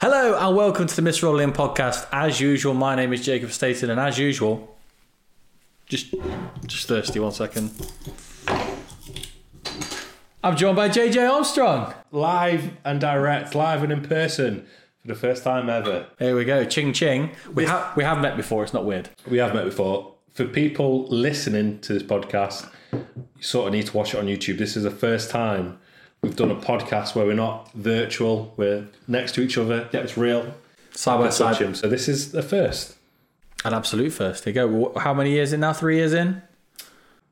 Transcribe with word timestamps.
Hello 0.00 0.34
and 0.34 0.56
welcome 0.56 0.86
to 0.86 0.96
the 0.96 1.02
Mist 1.02 1.22
Rolling 1.22 1.52
podcast. 1.52 2.06
As 2.10 2.40
usual, 2.40 2.72
my 2.72 2.94
name 2.94 3.12
is 3.12 3.22
Jacob 3.22 3.52
Staten, 3.52 3.90
and 3.90 4.00
as 4.00 4.18
usual, 4.18 4.74
just 5.84 6.14
just 6.66 6.88
thirsty. 6.88 7.20
One 7.20 7.32
second. 7.32 7.70
I'm 10.42 10.56
joined 10.56 10.76
by 10.76 10.88
JJ 10.88 11.30
Armstrong. 11.30 11.92
live 12.12 12.70
and 12.82 12.98
direct, 12.98 13.54
live 13.54 13.82
and 13.82 13.92
in 13.92 14.00
person 14.00 14.66
for 15.02 15.08
the 15.08 15.14
first 15.14 15.44
time 15.44 15.68
ever. 15.68 16.06
Here 16.18 16.34
we 16.34 16.46
go. 16.46 16.64
Ching 16.64 16.94
ching. 16.94 17.32
We 17.52 17.66
have 17.66 17.94
we 17.94 18.02
have 18.02 18.22
met 18.22 18.38
before. 18.38 18.64
It's 18.64 18.72
not 18.72 18.86
weird. 18.86 19.10
We 19.28 19.36
have 19.36 19.54
met 19.54 19.66
before. 19.66 20.14
For 20.32 20.46
people 20.46 21.04
listening 21.08 21.80
to 21.80 21.92
this 21.92 22.02
podcast, 22.02 22.70
you 22.92 23.42
sort 23.42 23.66
of 23.66 23.74
need 23.74 23.86
to 23.88 23.96
watch 23.96 24.14
it 24.14 24.18
on 24.18 24.24
YouTube. 24.24 24.56
This 24.56 24.78
is 24.78 24.84
the 24.84 24.90
first 24.90 25.28
time 25.28 25.78
we've 26.22 26.36
done 26.36 26.50
a 26.50 26.56
podcast 26.56 27.14
where 27.14 27.26
we're 27.26 27.34
not 27.34 27.70
virtual, 27.72 28.52
we're 28.56 28.86
next 29.08 29.34
to 29.36 29.40
each 29.40 29.56
other. 29.58 29.88
Yeah, 29.92 30.00
it's 30.00 30.16
real. 30.16 30.54
Side 30.92 31.18
by 31.18 31.30
side. 31.30 31.56
him. 31.56 31.74
So 31.74 31.88
this 31.88 32.08
is 32.08 32.32
the 32.32 32.42
first. 32.42 32.96
An 33.64 33.74
absolute 33.74 34.10
first. 34.12 34.44
There 34.44 34.52
you 34.52 34.90
go. 34.92 34.98
How 34.98 35.14
many 35.14 35.30
years 35.32 35.52
in 35.52 35.60
now? 35.60 35.72
Three 35.72 35.96
years 35.96 36.12
in. 36.12 36.42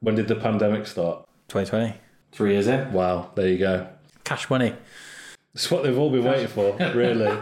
When 0.01 0.15
did 0.15 0.29
the 0.29 0.37
pandemic 0.37 0.87
start? 0.87 1.27
2020. 1.49 1.95
Three 2.33 2.53
years 2.53 2.67
in. 2.67 2.93
Wow, 2.93 3.31
there 3.35 3.49
you 3.49 3.59
go. 3.59 3.89
Cash 4.25 4.49
money. 4.51 4.75
It's 5.55 5.71
what 5.71 5.83
they've 5.83 5.99
all 5.99 6.11
been 6.11 6.25
waiting 6.25 6.47
for, 6.47 6.77
really. 6.95 7.37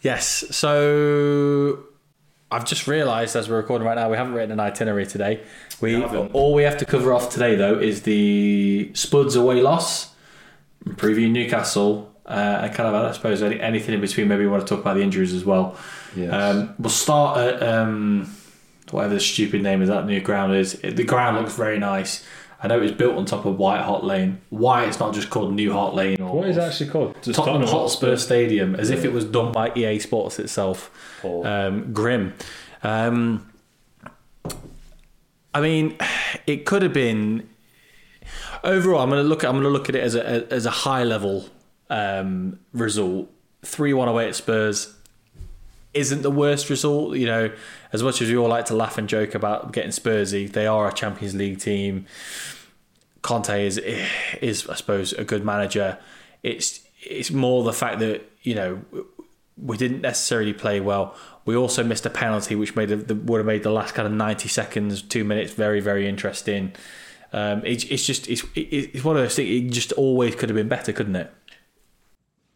Yes. 0.00 0.44
So 0.50 1.84
I've 2.50 2.64
just 2.64 2.86
realised 2.88 3.36
as 3.36 3.48
we're 3.48 3.58
recording 3.58 3.86
right 3.86 3.94
now, 3.94 4.10
we 4.10 4.16
haven't 4.16 4.32
written 4.34 4.52
an 4.52 4.60
itinerary 4.60 5.06
today. 5.06 5.42
We 5.80 5.94
haven't. 6.00 6.34
all 6.34 6.54
we 6.54 6.62
have 6.64 6.78
to 6.78 6.84
cover 6.84 7.12
off 7.12 7.30
today 7.30 7.54
though 7.54 7.78
is 7.78 8.02
the 8.02 8.90
Spuds 8.94 9.36
away 9.36 9.60
loss, 9.60 10.13
preview 10.90 11.30
Newcastle, 11.30 12.12
uh, 12.26 12.60
and 12.62 12.74
kind 12.74 12.88
of 12.88 12.94
I 12.94 13.12
suppose 13.12 13.42
any, 13.42 13.60
anything 13.60 13.94
in 13.94 14.00
between. 14.00 14.28
Maybe 14.28 14.44
we 14.44 14.50
want 14.50 14.66
to 14.66 14.68
talk 14.74 14.80
about 14.80 14.94
the 14.94 15.02
injuries 15.02 15.32
as 15.32 15.44
well. 15.44 15.76
Yes. 16.16 16.32
Um, 16.32 16.74
we'll 16.78 16.90
start 16.90 17.38
at 17.38 17.62
um, 17.62 18.32
whatever 18.90 19.14
the 19.14 19.20
stupid 19.20 19.62
name 19.62 19.82
of 19.82 19.88
that 19.88 20.06
new 20.06 20.20
ground 20.20 20.54
is. 20.54 20.74
It- 20.82 20.96
the 20.96 21.04
ground 21.04 21.36
looks 21.36 21.54
very 21.56 21.78
nice. 21.78 22.24
I 22.62 22.66
know 22.66 22.80
it's 22.80 22.92
built 22.92 23.16
on 23.16 23.26
top 23.26 23.44
of 23.44 23.58
White 23.58 23.82
Hart 23.82 24.04
Lane. 24.04 24.40
Why 24.48 24.86
it's 24.86 24.98
not 24.98 25.12
just 25.12 25.28
called 25.28 25.52
New 25.52 25.70
Hart 25.72 25.94
Lane 25.94 26.18
or 26.22 26.38
what 26.38 26.48
is 26.48 26.56
it 26.56 26.60
actually 26.60 26.88
called? 26.88 27.14
Just 27.20 27.36
Tottenham 27.36 27.60
Tottenham 27.60 27.68
Hotspur 27.80 28.16
Stadium, 28.16 28.74
as 28.74 28.88
if 28.88 29.04
it 29.04 29.12
was 29.12 29.26
done 29.26 29.52
by 29.52 29.70
EA 29.74 29.98
Sports 29.98 30.38
itself. 30.38 30.90
Oh. 31.22 31.44
Um, 31.44 31.92
grim. 31.92 32.32
Um, 32.82 33.50
I 35.52 35.60
mean, 35.60 35.96
it 36.46 36.64
could 36.64 36.80
have 36.82 36.92
been. 36.94 37.48
Overall, 38.64 39.02
I'm 39.02 39.10
going 39.10 39.22
to 39.22 39.28
look. 39.28 39.44
I'm 39.44 39.52
going 39.52 39.64
to 39.64 39.68
look 39.68 39.88
at 39.88 39.94
it 39.94 40.02
as 40.02 40.14
a 40.14 40.50
as 40.52 40.64
a 40.64 40.70
high 40.70 41.04
level 41.04 41.50
um, 41.90 42.58
result. 42.72 43.30
Three 43.62 43.92
one 43.92 44.08
away 44.08 44.26
at 44.26 44.34
Spurs 44.34 44.94
isn't 45.92 46.22
the 46.22 46.30
worst 46.30 46.70
result. 46.70 47.16
You 47.16 47.26
know, 47.26 47.52
as 47.92 48.02
much 48.02 48.22
as 48.22 48.30
we 48.30 48.36
all 48.36 48.48
like 48.48 48.64
to 48.66 48.74
laugh 48.74 48.96
and 48.96 49.08
joke 49.08 49.34
about 49.34 49.72
getting 49.72 49.90
Spursy, 49.90 50.50
they 50.50 50.66
are 50.66 50.88
a 50.88 50.92
Champions 50.92 51.34
League 51.34 51.60
team. 51.60 52.06
Conte 53.20 53.66
is 53.66 53.78
is 54.40 54.66
I 54.68 54.74
suppose 54.74 55.12
a 55.12 55.24
good 55.24 55.44
manager. 55.44 55.98
It's 56.42 56.80
it's 57.02 57.30
more 57.30 57.64
the 57.64 57.72
fact 57.72 57.98
that 57.98 58.22
you 58.42 58.54
know 58.54 58.82
we 59.56 59.76
didn't 59.76 60.00
necessarily 60.00 60.52
play 60.54 60.80
well. 60.80 61.14
We 61.44 61.54
also 61.54 61.84
missed 61.84 62.06
a 62.06 62.10
penalty, 62.10 62.54
which 62.54 62.74
made 62.74 62.88
the, 62.88 63.14
would 63.14 63.38
have 63.38 63.46
made 63.46 63.62
the 63.62 63.70
last 63.70 63.94
kind 63.94 64.06
of 64.06 64.12
ninety 64.12 64.48
seconds, 64.48 65.02
two 65.02 65.22
minutes, 65.22 65.52
very 65.52 65.80
very 65.80 66.08
interesting. 66.08 66.72
Um, 67.34 67.62
it's 67.66 67.82
it's 67.84 68.06
just 68.06 68.28
it's 68.28 68.44
it's 68.54 69.02
one 69.02 69.16
of 69.16 69.22
those 69.22 69.34
things. 69.34 69.50
It 69.50 69.70
just 69.72 69.90
always 69.92 70.36
could 70.36 70.48
have 70.48 70.56
been 70.56 70.68
better, 70.68 70.92
couldn't 70.92 71.16
it? 71.16 71.32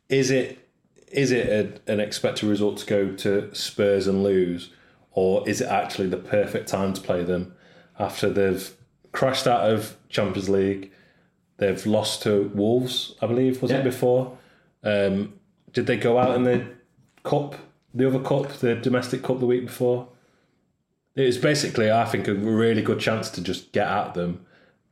is 0.08 0.30
it 0.30 0.66
is 1.10 1.32
it 1.32 1.48
a, 1.86 1.92
an 1.92 2.00
expected 2.00 2.48
result 2.48 2.78
to 2.78 2.86
go 2.86 3.12
to 3.12 3.52
Spurs 3.54 4.06
and 4.06 4.22
lose, 4.22 4.70
or 5.12 5.46
is 5.48 5.60
it 5.60 5.66
actually 5.68 6.08
the 6.08 6.16
perfect 6.16 6.68
time 6.68 6.92
to 6.92 7.00
play 7.00 7.24
them 7.24 7.54
after 7.98 8.30
they've 8.30 8.74
crashed 9.12 9.46
out 9.46 9.68
of 9.70 9.96
Champions 10.08 10.48
League? 10.48 10.92
They've 11.56 11.84
lost 11.86 12.22
to 12.22 12.52
Wolves, 12.54 13.16
I 13.20 13.26
believe, 13.26 13.60
was 13.62 13.70
Yeah. 13.72 13.78
it 13.78 13.84
before? 13.84 14.38
Um, 14.84 15.32
did 15.72 15.86
they 15.86 15.96
go 15.96 16.18
out 16.18 16.36
in 16.36 16.44
the 16.44 16.64
cup, 17.24 17.56
the 17.92 18.06
other 18.06 18.20
cup, 18.20 18.52
the 18.58 18.76
domestic 18.76 19.24
cup 19.24 19.40
the 19.40 19.46
week 19.46 19.66
before? 19.66 20.06
It 21.16 21.24
was 21.26 21.36
basically, 21.38 21.90
I 21.90 22.04
think, 22.04 22.28
a 22.28 22.34
really 22.34 22.80
good 22.82 23.00
chance 23.00 23.28
to 23.30 23.40
just 23.42 23.72
get 23.72 23.88
at 23.88 24.14
them, 24.14 24.44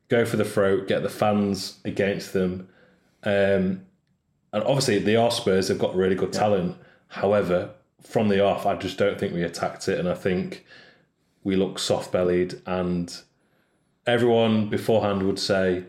go 0.08 0.24
for 0.24 0.36
the 0.36 0.44
throat, 0.44 0.88
get 0.88 1.02
the 1.02 1.08
fans 1.08 1.78
against 1.84 2.32
them. 2.32 2.68
Um, 3.22 3.82
and 4.52 4.62
obviously, 4.64 4.98
the 4.98 5.16
are 5.16 5.30
Spurs 5.30 5.68
have 5.68 5.78
got 5.78 5.94
really 5.94 6.14
good 6.14 6.32
talent. 6.32 6.76
However, 7.08 7.70
from 8.02 8.28
the 8.28 8.42
off, 8.42 8.66
I 8.66 8.76
just 8.76 8.98
don't 8.98 9.18
think 9.18 9.34
we 9.34 9.42
attacked 9.42 9.88
it, 9.88 9.98
and 9.98 10.08
I 10.08 10.14
think 10.14 10.64
we 11.42 11.56
look 11.56 11.78
soft 11.78 12.12
bellied. 12.12 12.60
And 12.66 13.14
everyone 14.06 14.68
beforehand 14.68 15.24
would 15.24 15.38
say, 15.38 15.84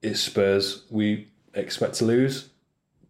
"It's 0.00 0.20
Spurs. 0.20 0.84
We 0.90 1.28
expect 1.54 1.94
to 1.96 2.06
lose," 2.06 2.48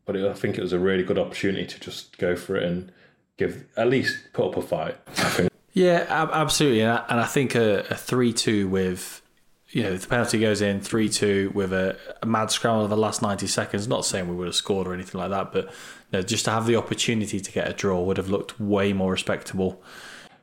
but 0.04 0.16
it, 0.16 0.28
I 0.28 0.34
think 0.34 0.58
it 0.58 0.62
was 0.62 0.72
a 0.72 0.78
really 0.78 1.04
good 1.04 1.18
opportunity 1.18 1.66
to 1.66 1.80
just 1.80 2.18
go 2.18 2.34
for 2.36 2.56
it 2.56 2.64
and 2.64 2.92
give 3.36 3.64
at 3.76 3.88
least 3.88 4.32
put 4.32 4.48
up 4.48 4.56
a 4.56 4.62
fight. 4.62 4.98
I 5.08 5.30
think. 5.30 5.52
Yeah, 5.72 6.04
absolutely, 6.10 6.82
and 6.82 6.92
I, 6.92 7.04
and 7.08 7.20
I 7.20 7.24
think 7.24 7.54
a, 7.54 7.86
a 7.88 7.94
three-two 7.94 8.68
with, 8.68 9.22
you 9.72 9.82
know, 9.82 9.96
the 9.96 10.06
penalty 10.06 10.38
goes 10.38 10.60
in 10.60 10.80
three-two 10.80 11.50
with 11.54 11.72
a, 11.72 11.96
a 12.22 12.26
mad 12.26 12.50
scramble 12.50 12.84
of 12.84 12.90
the 12.90 12.96
last 12.96 13.22
ninety 13.22 13.46
seconds. 13.46 13.88
Not 13.88 14.04
saying 14.04 14.28
we 14.28 14.36
would 14.36 14.46
have 14.46 14.54
scored 14.54 14.86
or 14.86 14.94
anything 14.94 15.18
like 15.20 15.30
that, 15.30 15.52
but 15.52 15.64
you 15.64 15.72
know, 16.12 16.22
just 16.22 16.44
to 16.44 16.50
have 16.50 16.66
the 16.66 16.76
opportunity 16.76 17.40
to 17.40 17.50
get 17.50 17.68
a 17.68 17.72
draw 17.72 18.00
would 18.02 18.18
have 18.18 18.28
looked 18.28 18.60
way 18.60 18.92
more 18.92 19.10
respectable. 19.10 19.82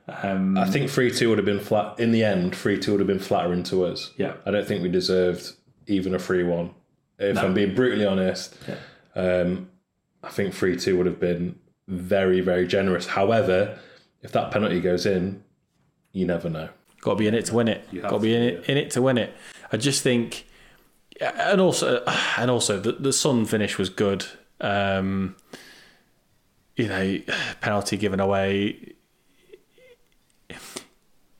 Um, 0.08 0.58
I 0.58 0.68
think 0.68 0.90
three 0.90 1.12
two 1.12 1.28
would 1.28 1.38
have 1.38 1.44
been 1.44 1.60
flat 1.60 2.00
in 2.00 2.10
the 2.10 2.24
end. 2.24 2.56
Three 2.56 2.78
two 2.78 2.90
would 2.90 3.00
have 3.00 3.06
been 3.06 3.20
flattering 3.20 3.62
to 3.64 3.84
us. 3.84 4.12
Yeah. 4.16 4.34
I 4.44 4.50
don't 4.50 4.66
think 4.66 4.82
we 4.82 4.88
deserved 4.88 5.52
even 5.86 6.14
a 6.14 6.18
three 6.18 6.42
one. 6.42 6.74
If 7.18 7.38
I'm 7.38 7.54
being 7.54 7.74
brutally 7.74 8.06
honest, 8.06 8.56
um, 9.14 9.70
I 10.24 10.30
think 10.30 10.54
three 10.54 10.76
two 10.76 10.96
would 10.96 11.06
have 11.06 11.20
been 11.20 11.58
very 11.86 12.40
very 12.40 12.66
generous. 12.66 13.06
However, 13.06 13.78
if 14.22 14.32
that 14.32 14.50
penalty 14.50 14.80
goes 14.80 15.06
in, 15.06 15.44
you 16.12 16.26
never 16.26 16.50
know. 16.50 16.70
Got 17.00 17.12
to 17.12 17.16
be 17.16 17.26
in 17.26 17.34
it 17.34 17.46
to 17.46 17.54
win 17.54 17.68
it. 17.68 17.86
Got 18.02 18.10
to 18.10 18.18
be 18.18 18.34
in 18.34 18.42
it 18.42 18.68
in 18.68 18.76
it 18.76 18.90
to 18.92 19.02
win 19.02 19.18
it. 19.18 19.34
I 19.72 19.76
just 19.76 20.02
think, 20.02 20.46
and 21.20 21.60
also 21.60 22.04
and 22.36 22.50
also 22.50 22.78
the 22.78 22.92
the 22.92 23.12
Son 23.12 23.46
finish 23.46 23.78
was 23.78 23.88
good. 23.88 24.26
Um, 24.60 25.36
you 26.76 26.88
know, 26.88 27.18
penalty 27.60 27.96
given 27.96 28.20
away. 28.20 28.94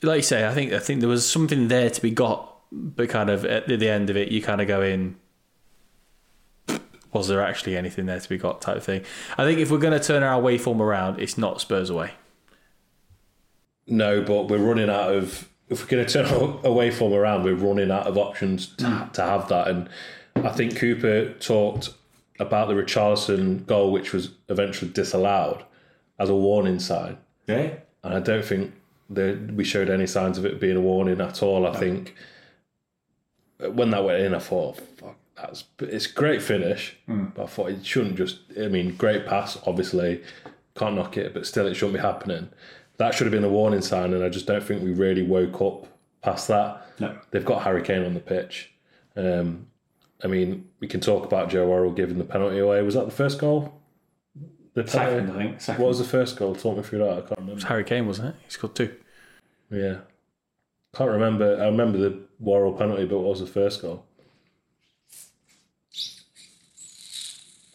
Like 0.02 0.16
you 0.16 0.22
say, 0.22 0.46
I 0.46 0.54
think 0.54 0.72
I 0.72 0.78
think 0.78 1.00
there 1.00 1.08
was 1.08 1.28
something 1.28 1.68
there 1.68 1.90
to 1.90 2.00
be 2.00 2.10
got, 2.10 2.56
but 2.72 3.10
kind 3.10 3.28
of 3.28 3.44
at 3.44 3.68
the 3.68 3.88
end 3.88 4.08
of 4.08 4.16
it, 4.16 4.28
you 4.28 4.40
kind 4.40 4.60
of 4.60 4.68
go 4.68 4.80
in. 4.80 5.16
Was 7.12 7.26
there 7.28 7.42
actually 7.42 7.76
anything 7.76 8.06
there 8.06 8.20
to 8.20 8.28
be 8.28 8.38
got? 8.38 8.62
Type 8.62 8.76
of 8.76 8.84
thing. 8.84 9.02
I 9.36 9.44
think 9.44 9.58
if 9.58 9.70
we're 9.70 9.78
going 9.78 9.98
to 9.98 10.04
turn 10.04 10.22
our 10.22 10.34
away 10.34 10.58
form 10.58 10.80
around, 10.80 11.20
it's 11.20 11.36
not 11.36 11.60
Spurs 11.60 11.90
away. 11.90 12.12
No, 13.90 14.22
but 14.22 14.48
we're 14.48 14.58
running 14.58 14.88
out 14.88 15.12
of. 15.14 15.48
If 15.68 15.82
we're 15.82 15.88
going 15.88 16.06
to 16.06 16.12
turn 16.12 16.58
away 16.64 16.90
from 16.90 17.12
around, 17.12 17.44
we're 17.44 17.54
running 17.54 17.90
out 17.90 18.06
of 18.06 18.16
options 18.18 18.66
to, 18.76 18.84
Mm. 18.84 19.12
to 19.12 19.22
have 19.22 19.48
that. 19.48 19.68
And 19.68 19.88
I 20.36 20.48
think 20.50 20.76
Cooper 20.76 21.32
talked 21.34 21.90
about 22.40 22.68
the 22.68 22.74
Richarlison 22.74 23.66
goal, 23.66 23.92
which 23.92 24.12
was 24.12 24.30
eventually 24.48 24.90
disallowed 24.90 25.62
as 26.18 26.28
a 26.28 26.34
warning 26.34 26.78
sign. 26.80 27.18
Yeah. 27.46 27.74
And 28.02 28.14
I 28.14 28.20
don't 28.20 28.44
think 28.44 28.72
that 29.10 29.52
we 29.54 29.62
showed 29.64 29.90
any 29.90 30.06
signs 30.06 30.38
of 30.38 30.44
it 30.46 30.58
being 30.60 30.76
a 30.76 30.80
warning 30.80 31.20
at 31.20 31.42
all. 31.42 31.66
I 31.66 31.76
think 31.76 32.14
when 33.58 33.90
that 33.90 34.04
went 34.04 34.22
in, 34.22 34.34
I 34.34 34.38
thought, 34.38 34.78
fuck, 34.98 35.16
that's 35.36 35.64
it's 35.80 36.06
a 36.06 36.12
great 36.12 36.42
finish. 36.42 36.96
But 37.06 37.42
I 37.44 37.46
thought 37.46 37.70
it 37.70 37.84
shouldn't 37.86 38.16
just. 38.16 38.38
I 38.60 38.68
mean, 38.68 38.96
great 38.96 39.26
pass, 39.26 39.58
obviously, 39.66 40.22
can't 40.76 40.96
knock 40.96 41.16
it, 41.16 41.32
but 41.34 41.46
still, 41.46 41.66
it 41.66 41.74
shouldn't 41.74 41.96
be 41.98 42.02
happening. 42.02 42.48
That 43.00 43.14
should 43.14 43.26
have 43.26 43.32
been 43.32 43.44
a 43.44 43.48
warning 43.48 43.80
sign, 43.80 44.12
and 44.12 44.22
I 44.22 44.28
just 44.28 44.46
don't 44.46 44.62
think 44.62 44.82
we 44.82 44.92
really 44.92 45.22
woke 45.22 45.62
up 45.62 45.86
past 46.20 46.48
that. 46.48 46.86
No. 47.00 47.16
They've 47.30 47.42
got 47.46 47.62
Harry 47.62 47.80
Kane 47.80 48.04
on 48.04 48.12
the 48.12 48.20
pitch. 48.20 48.72
Um, 49.16 49.68
I 50.22 50.26
mean, 50.26 50.68
we 50.80 50.86
can 50.86 51.00
talk 51.00 51.24
about 51.24 51.48
Joe 51.48 51.66
Worrall 51.66 51.92
giving 51.92 52.18
the 52.18 52.24
penalty 52.24 52.58
away. 52.58 52.82
Was 52.82 52.92
that 52.92 53.06
the 53.06 53.10
first 53.10 53.38
goal? 53.38 53.72
The 54.74 54.84
penalty? 54.84 55.32
think. 55.32 55.60
Second. 55.62 55.82
What 55.82 55.88
was 55.88 55.98
the 55.98 56.04
first 56.04 56.36
goal? 56.36 56.54
Talk 56.54 56.76
me 56.76 56.82
through 56.82 56.98
that. 56.98 57.10
I 57.10 57.20
can't 57.22 57.40
remember. 57.40 57.66
Harry 57.68 57.84
Kane, 57.84 58.06
wasn't 58.06 58.28
it? 58.28 58.34
He 58.44 58.50
scored 58.50 58.74
two. 58.74 58.94
Yeah. 59.70 60.00
Can't 60.94 61.10
remember. 61.10 61.58
I 61.58 61.68
remember 61.68 61.96
the 61.96 62.18
Worrall 62.38 62.74
penalty, 62.74 63.06
but 63.06 63.20
what 63.20 63.30
was 63.30 63.40
the 63.40 63.46
first 63.46 63.80
goal? 63.80 64.04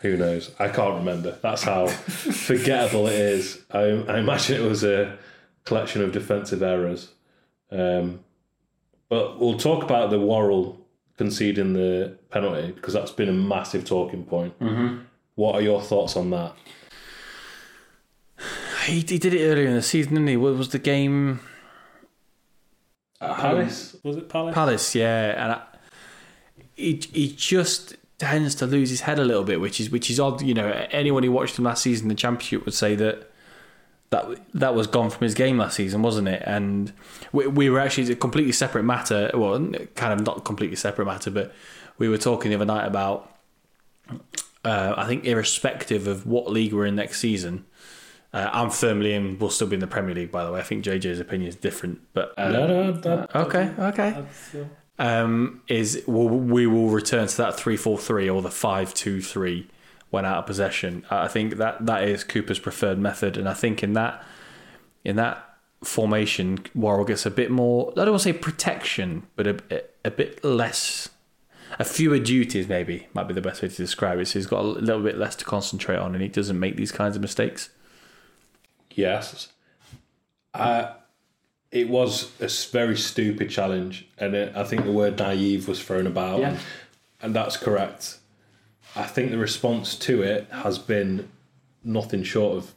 Who 0.06 0.18
knows? 0.18 0.52
I 0.60 0.68
can't 0.68 1.00
remember. 1.00 1.36
That's 1.42 1.64
how 1.64 1.88
forgettable 1.88 3.08
it 3.08 3.16
is. 3.16 3.64
I, 3.72 3.80
I 3.80 4.20
imagine 4.20 4.62
it 4.62 4.70
was 4.70 4.84
a 4.84 5.18
collection 5.64 6.04
of 6.04 6.12
defensive 6.12 6.62
errors. 6.62 7.10
Um, 7.72 8.20
but 9.10 9.40
we'll 9.40 9.58
talk 9.58 9.84
about 9.84 10.12
the 10.12 10.20
Worrall 10.20 10.80
conceding 11.18 11.74
the 11.74 12.20
penalty 12.30 12.72
because 12.72 12.94
that's 12.94 13.10
been 13.10 13.30
a 13.30 13.34
massive 13.34 13.84
talking 13.84 14.24
point. 14.24 14.54
What 15.34 15.56
are 15.56 15.62
your 15.62 15.82
thoughts 15.82 16.16
on 16.16 16.30
that? 16.30 16.54
He, 18.86 19.00
he 19.00 19.18
did 19.18 19.34
it 19.34 19.44
earlier 19.44 19.68
in 19.68 19.74
the 19.74 19.82
season, 19.82 20.14
didn't 20.14 20.28
he? 20.28 20.38
What 20.38 20.56
was 20.56 20.70
the 20.70 20.78
game? 20.78 21.40
Palace 23.20 23.96
was 24.04 24.18
it 24.18 24.30
Palace? 24.30 24.54
Palace, 24.54 24.94
yeah, 24.94 25.44
and 25.44 25.52
I, 25.54 25.62
he 26.76 27.02
he 27.12 27.34
just 27.36 27.96
tends 28.18 28.56
to 28.56 28.66
lose 28.66 28.90
his 28.90 29.02
head 29.02 29.20
a 29.20 29.26
little 29.26 29.44
bit, 29.44 29.60
which 29.60 29.80
is 29.80 29.90
which 29.90 30.10
is 30.10 30.20
odd. 30.20 30.42
You 30.42 30.54
know, 30.54 30.88
anyone 30.92 31.24
who 31.24 31.32
watched 31.32 31.58
him 31.58 31.66
last 31.66 31.84
season 31.84 32.06
in 32.06 32.10
the 32.10 32.16
championship 32.16 32.66
would 32.66 32.74
say 32.74 32.96
that 32.96 33.30
that 34.10 34.26
that 34.54 34.76
was 34.76 34.88
gone 34.88 35.10
from 35.10 35.24
his 35.24 35.34
game 35.34 35.58
last 35.58 35.76
season, 35.76 36.02
wasn't 36.02 36.28
it? 36.28 36.42
And 36.46 36.94
we, 37.32 37.48
we 37.48 37.70
were 37.70 37.80
actually 37.80 38.12
a 38.12 38.16
completely 38.16 38.52
separate 38.52 38.84
matter. 38.84 39.32
Well, 39.34 39.60
kind 39.96 40.14
of 40.14 40.26
not 40.26 40.46
completely 40.46 40.76
separate 40.76 41.06
matter, 41.06 41.32
but 41.32 41.54
we 41.98 42.08
were 42.10 42.18
talking 42.18 42.50
the 42.52 42.56
other 42.56 42.66
night 42.66 42.86
about. 42.86 43.32
Uh, 44.64 44.96
I 44.98 45.06
think, 45.06 45.26
irrespective 45.26 46.08
of 46.08 46.26
what 46.26 46.52
league 46.52 46.74
we're 46.74 46.88
in 46.88 46.96
next 46.96 47.20
season, 47.20 47.66
uh, 48.34 48.50
I'm 48.52 48.72
firmly 48.72 49.14
in. 49.14 49.38
We'll 49.38 49.52
still 49.52 49.68
be 49.68 49.76
in 49.76 49.80
the 49.80 49.86
Premier 49.88 50.16
League, 50.16 50.32
by 50.32 50.44
the 50.44 50.52
way. 50.52 50.60
I 50.60 50.64
think 50.64 50.84
JJ's 50.84 51.20
opinion 51.20 51.48
is 51.50 51.56
different, 51.56 52.00
but 52.14 52.34
uh, 52.36 52.50
No, 52.50 52.68
no, 52.68 52.92
that, 52.94 53.36
okay, 53.36 53.72
okay. 53.78 54.26
Um, 54.98 55.62
is 55.68 56.04
we'll, 56.08 56.30
we 56.30 56.68
will 56.68 56.88
return 56.88 57.28
to 57.28 57.38
that 57.38 57.60
three 57.60 57.76
four 57.76 57.98
three 57.98 58.30
or 58.30 58.42
the 58.42 58.52
five 58.52 58.94
two 58.94 59.22
three 59.22 59.68
when 60.10 60.26
out 60.26 60.38
of 60.38 60.46
possession. 60.46 61.06
I 61.10 61.28
think 61.28 61.58
that 61.58 61.86
that 61.86 62.04
is 62.04 62.24
Cooper's 62.24 62.60
preferred 62.60 62.98
method, 62.98 63.36
and 63.36 63.50
I 63.50 63.54
think 63.54 63.84
in 63.84 63.94
that 63.94 64.24
in 65.04 65.18
that 65.18 65.58
formation, 65.84 66.60
Worrall 66.74 67.06
gets 67.06 67.26
a 67.26 67.32
bit 67.32 67.52
more. 67.52 67.92
I 67.92 68.06
don't 68.06 68.12
want 68.12 68.24
to 68.24 68.34
say 68.34 68.34
protection, 68.34 69.28
but 69.36 69.48
a, 69.48 69.84
a, 70.04 70.12
bit 70.12 70.44
less. 70.44 71.10
A 71.78 71.84
fewer 71.84 72.20
duties, 72.20 72.68
maybe 72.68 73.08
might 73.14 73.28
be 73.28 73.34
the 73.34 73.42
best 73.42 73.62
way 73.62 73.68
to 73.68 73.76
describe 73.76 74.20
it. 74.20 74.28
So 74.28 74.40
he's 74.40 74.48
got 74.48 74.62
a 74.62 74.68
little 74.68 75.04
bit 75.04 75.18
less 75.18 75.36
to 75.38 75.46
concentrate 75.46 75.98
on, 75.98 76.14
and 76.14 76.22
he 76.22 76.30
doesn't 76.30 76.60
make 76.60 76.76
these 76.76 76.92
kinds 76.92 77.16
of 77.16 77.22
mistakes. 77.22 77.70
Yes. 78.92 79.50
Uh, 80.54 80.94
it 81.76 81.90
was 81.90 82.32
a 82.40 82.48
very 82.72 82.96
stupid 82.98 83.50
challenge, 83.50 84.08
and 84.18 84.34
it, 84.34 84.56
I 84.56 84.64
think 84.64 84.86
the 84.86 84.92
word 84.94 85.20
naive 85.20 85.68
was 85.68 85.82
thrown 85.84 86.08
about, 86.08 86.40
Yeah. 86.40 86.50
and, 86.52 86.60
and 87.22 87.36
that's 87.36 87.58
correct. 87.58 88.20
I 88.96 89.04
think 89.04 89.30
the 89.32 89.38
response 89.38 89.96
to 89.98 90.22
it 90.22 90.48
has 90.52 90.80
been 90.80 91.28
nothing 91.84 92.24
short 92.24 92.56
of 92.58 92.74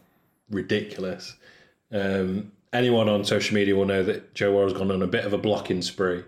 ridiculous. 0.51 1.37
Um, 1.93 2.51
anyone 2.73 3.09
on 3.09 3.25
social 3.25 3.55
media 3.55 3.77
will 3.77 3.85
know 3.87 4.03
that 4.03 4.35
Joe 4.35 4.53
Worrall's 4.55 4.73
gone 4.73 4.91
on 4.91 5.01
a 5.03 5.07
bit 5.07 5.25
of 5.25 5.33
a 5.33 5.39
blocking 5.39 5.81
spree, 5.81 6.25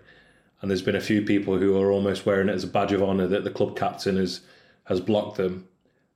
and 0.61 0.71
there's 0.71 0.81
been 0.81 0.95
a 0.95 1.01
few 1.01 1.23
people 1.23 1.57
who 1.57 1.77
are 1.81 1.91
almost 1.91 2.25
wearing 2.25 2.47
it 2.47 2.53
as 2.55 2.63
a 2.63 2.67
badge 2.67 2.93
of 2.93 3.03
honour 3.03 3.27
that 3.27 3.43
the 3.43 3.51
club 3.51 3.75
captain 3.75 4.15
has 4.15 4.41
has 4.85 4.99
blocked 5.01 5.37
them. 5.37 5.67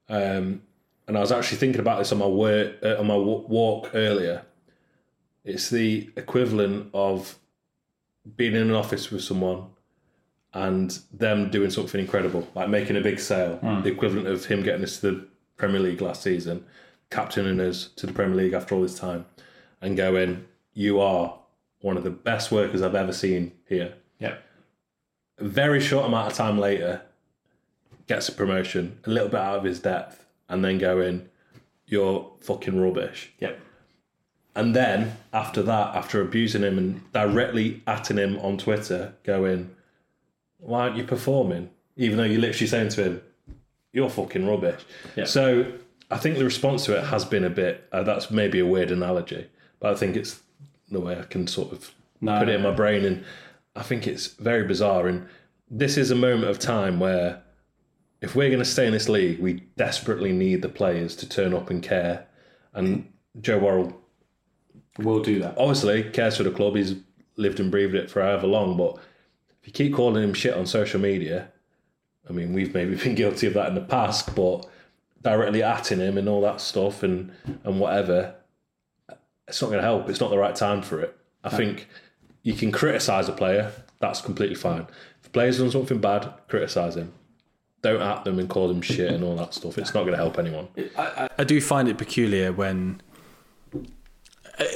Um, 0.08 0.62
and 1.08 1.18
I 1.18 1.20
was 1.20 1.32
actually 1.32 1.58
thinking 1.58 1.82
about 1.82 2.00
this 2.00 2.12
on 2.14 2.18
my 2.18 2.26
work, 2.28 2.76
uh, 2.84 2.96
on 2.98 3.08
my 3.08 3.16
wa- 3.16 3.44
walk 3.48 3.92
earlier. 3.94 4.44
It's 5.46 5.70
the 5.70 6.10
equivalent 6.18 6.90
of 6.94 7.38
being 8.36 8.56
in 8.56 8.64
an 8.64 8.72
office 8.72 9.12
with 9.12 9.24
someone 9.24 9.68
and 10.54 10.98
them 11.14 11.52
doing 11.52 11.70
something 11.70 12.02
incredible, 12.02 12.48
like 12.56 12.68
making 12.68 12.98
a 12.98 13.02
big 13.02 13.20
sale. 13.20 13.58
Hmm. 13.58 13.84
The 13.84 13.92
equivalent 13.92 14.28
of 14.28 14.46
him 14.46 14.64
getting 14.64 14.84
us 14.84 15.00
to 15.00 15.12
the 15.12 15.28
Premier 15.58 15.80
League 15.80 16.02
last 16.02 16.24
season, 16.24 16.66
captaining 17.12 17.60
us 17.60 17.90
to 17.98 18.08
the 18.08 18.14
Premier 18.14 18.36
League 18.36 18.54
after 18.54 18.74
all 18.74 18.82
this 18.82 18.98
time, 18.98 19.26
and 19.82 19.96
going, 19.96 20.46
"You 20.74 21.00
are 21.00 21.40
one 21.82 21.98
of 21.98 22.04
the 22.04 22.10
best 22.10 22.52
workers 22.52 22.82
I've 22.82 22.96
ever 22.96 23.14
seen 23.14 23.52
here." 23.68 23.94
Yeah. 24.20 24.38
A 25.38 25.44
very 25.44 25.80
short 25.80 26.06
amount 26.08 26.32
of 26.32 26.38
time 26.38 26.58
later, 26.58 27.02
gets 28.08 28.30
a 28.30 28.32
promotion, 28.32 29.00
a 29.04 29.10
little 29.10 29.30
bit 29.30 29.40
out 29.40 29.58
of 29.58 29.64
his 29.64 29.80
depth, 29.80 30.26
and 30.50 30.64
then 30.64 30.78
going, 30.78 31.30
"You're 31.86 32.32
fucking 32.40 32.82
rubbish." 32.82 33.34
Yep. 33.40 33.60
And 34.56 34.76
then 34.76 35.18
after 35.34 35.62
that, 35.64 35.96
after 35.96 36.22
abusing 36.22 36.64
him 36.64 36.78
and 36.78 37.12
directly 37.12 37.84
atting 37.88 38.18
him 38.18 38.38
on 38.40 38.58
Twitter, 38.58 39.14
going, 39.24 39.76
"Why 40.58 40.84
aren't 40.84 40.98
you 40.98 41.04
performing?" 41.04 41.70
Even 41.98 42.18
though 42.18 42.24
you're 42.24 42.42
literally 42.42 42.68
saying 42.68 42.90
to 42.90 43.04
him, 43.04 43.22
"You're 43.92 44.10
fucking 44.10 44.48
rubbish." 44.48 44.82
Yeah. 45.16 45.26
So 45.26 45.74
I 46.10 46.18
think 46.18 46.38
the 46.38 46.46
response 46.46 46.86
to 46.86 46.98
it 46.98 47.06
has 47.06 47.26
been 47.26 47.44
a 47.44 47.50
bit. 47.50 47.88
Uh, 47.92 48.04
that's 48.04 48.32
maybe 48.32 48.60
a 48.60 48.66
weird 48.66 48.92
analogy, 48.92 49.48
but 49.80 49.92
I 49.92 49.96
think 49.96 50.16
it's 50.16 50.42
the 50.90 51.00
way 51.02 51.18
I 51.20 51.24
can 51.24 51.48
sort 51.48 51.74
of 51.74 51.92
No, 52.22 52.40
put 52.40 52.50
it 52.50 52.56
in 52.56 52.62
my 52.62 52.72
brain, 52.72 53.04
and 53.04 53.24
I 53.76 53.84
think 53.84 54.08
it's 54.08 54.28
very 54.28 54.66
bizarre. 54.66 55.08
And 55.08 55.28
this 55.70 55.98
is 55.98 56.12
a 56.12 56.16
moment 56.16 56.50
of 56.50 56.60
time 56.60 57.00
where, 57.00 57.42
if 58.22 58.36
we're 58.36 58.50
going 58.50 58.60
to 58.60 58.66
stay 58.66 58.86
in 58.86 58.94
this 58.94 59.10
league, 59.10 59.40
we 59.40 59.64
desperately 59.76 60.32
need 60.32 60.62
the 60.62 60.70
players 60.70 61.16
to 61.18 61.28
turn 61.28 61.54
up 61.54 61.70
and 61.70 61.84
care. 61.84 62.28
And 62.74 63.12
Joe 63.42 63.60
Worrall 63.60 64.02
We'll 64.98 65.22
do 65.22 65.40
that. 65.40 65.58
obviously 65.58 66.04
cares 66.04 66.38
for 66.38 66.44
the 66.44 66.52
club. 66.52 66.76
He's 66.76 66.96
lived 67.36 67.60
and 67.60 67.70
breathed 67.70 67.96
it 67.96 68.10
for 68.10 68.22
however 68.22 68.48
long. 68.48 68.78
But 68.78 68.96
if 69.62 69.68
you 69.68 69.74
keep 69.74 69.94
calling 69.94 70.24
him 70.24 70.34
shit 70.34 70.54
on 70.54 70.66
social 70.66 71.00
media, 71.02 71.50
I 72.30 72.34
mean, 72.34 72.54
we've 72.54 72.74
maybe 72.74 72.96
been 73.04 73.16
guilty 73.16 73.48
of 73.48 73.54
that 73.56 73.68
in 73.68 73.76
the 73.76 73.82
past, 73.82 74.36
but 74.36 74.66
directly 75.22 75.60
atting 75.60 75.98
him 75.98 76.18
and 76.18 76.30
all 76.30 76.42
that 76.42 76.62
stuff 76.62 77.04
and 77.04 77.32
and 77.64 77.80
whatever, 77.80 78.36
it's 79.48 79.62
not 79.62 79.68
going 79.68 79.80
to 79.80 79.88
help. 79.88 80.10
It's 80.10 80.20
not 80.20 80.30
the 80.30 80.38
right 80.38 80.56
time 80.56 80.82
for 80.82 81.02
it. 81.02 81.18
I 81.44 81.50
think 81.50 81.88
you 82.42 82.54
can 82.54 82.72
criticise 82.72 83.30
a 83.30 83.32
player. 83.32 83.72
That's 84.00 84.22
completely 84.22 84.56
fine. 84.56 84.88
If 85.22 85.28
a 85.28 85.30
player's 85.30 85.60
done 85.60 85.72
something 85.72 86.00
bad, 86.00 86.32
criticise 86.48 86.96
him. 86.96 87.14
Don't 87.82 88.02
at 88.02 88.24
them 88.24 88.40
and 88.40 88.50
call 88.50 88.68
them 88.68 88.82
shit 88.82 89.12
and 89.12 89.24
all 89.24 89.36
that 89.36 89.54
stuff. 89.54 89.78
It's 89.78 89.94
not 89.94 90.02
going 90.02 90.14
to 90.14 90.18
help 90.18 90.40
anyone. 90.40 90.68
I, 90.98 91.30
I 91.38 91.44
do 91.44 91.62
find 91.62 91.88
it 91.88 92.00
peculiar 92.00 92.52
when, 92.52 93.02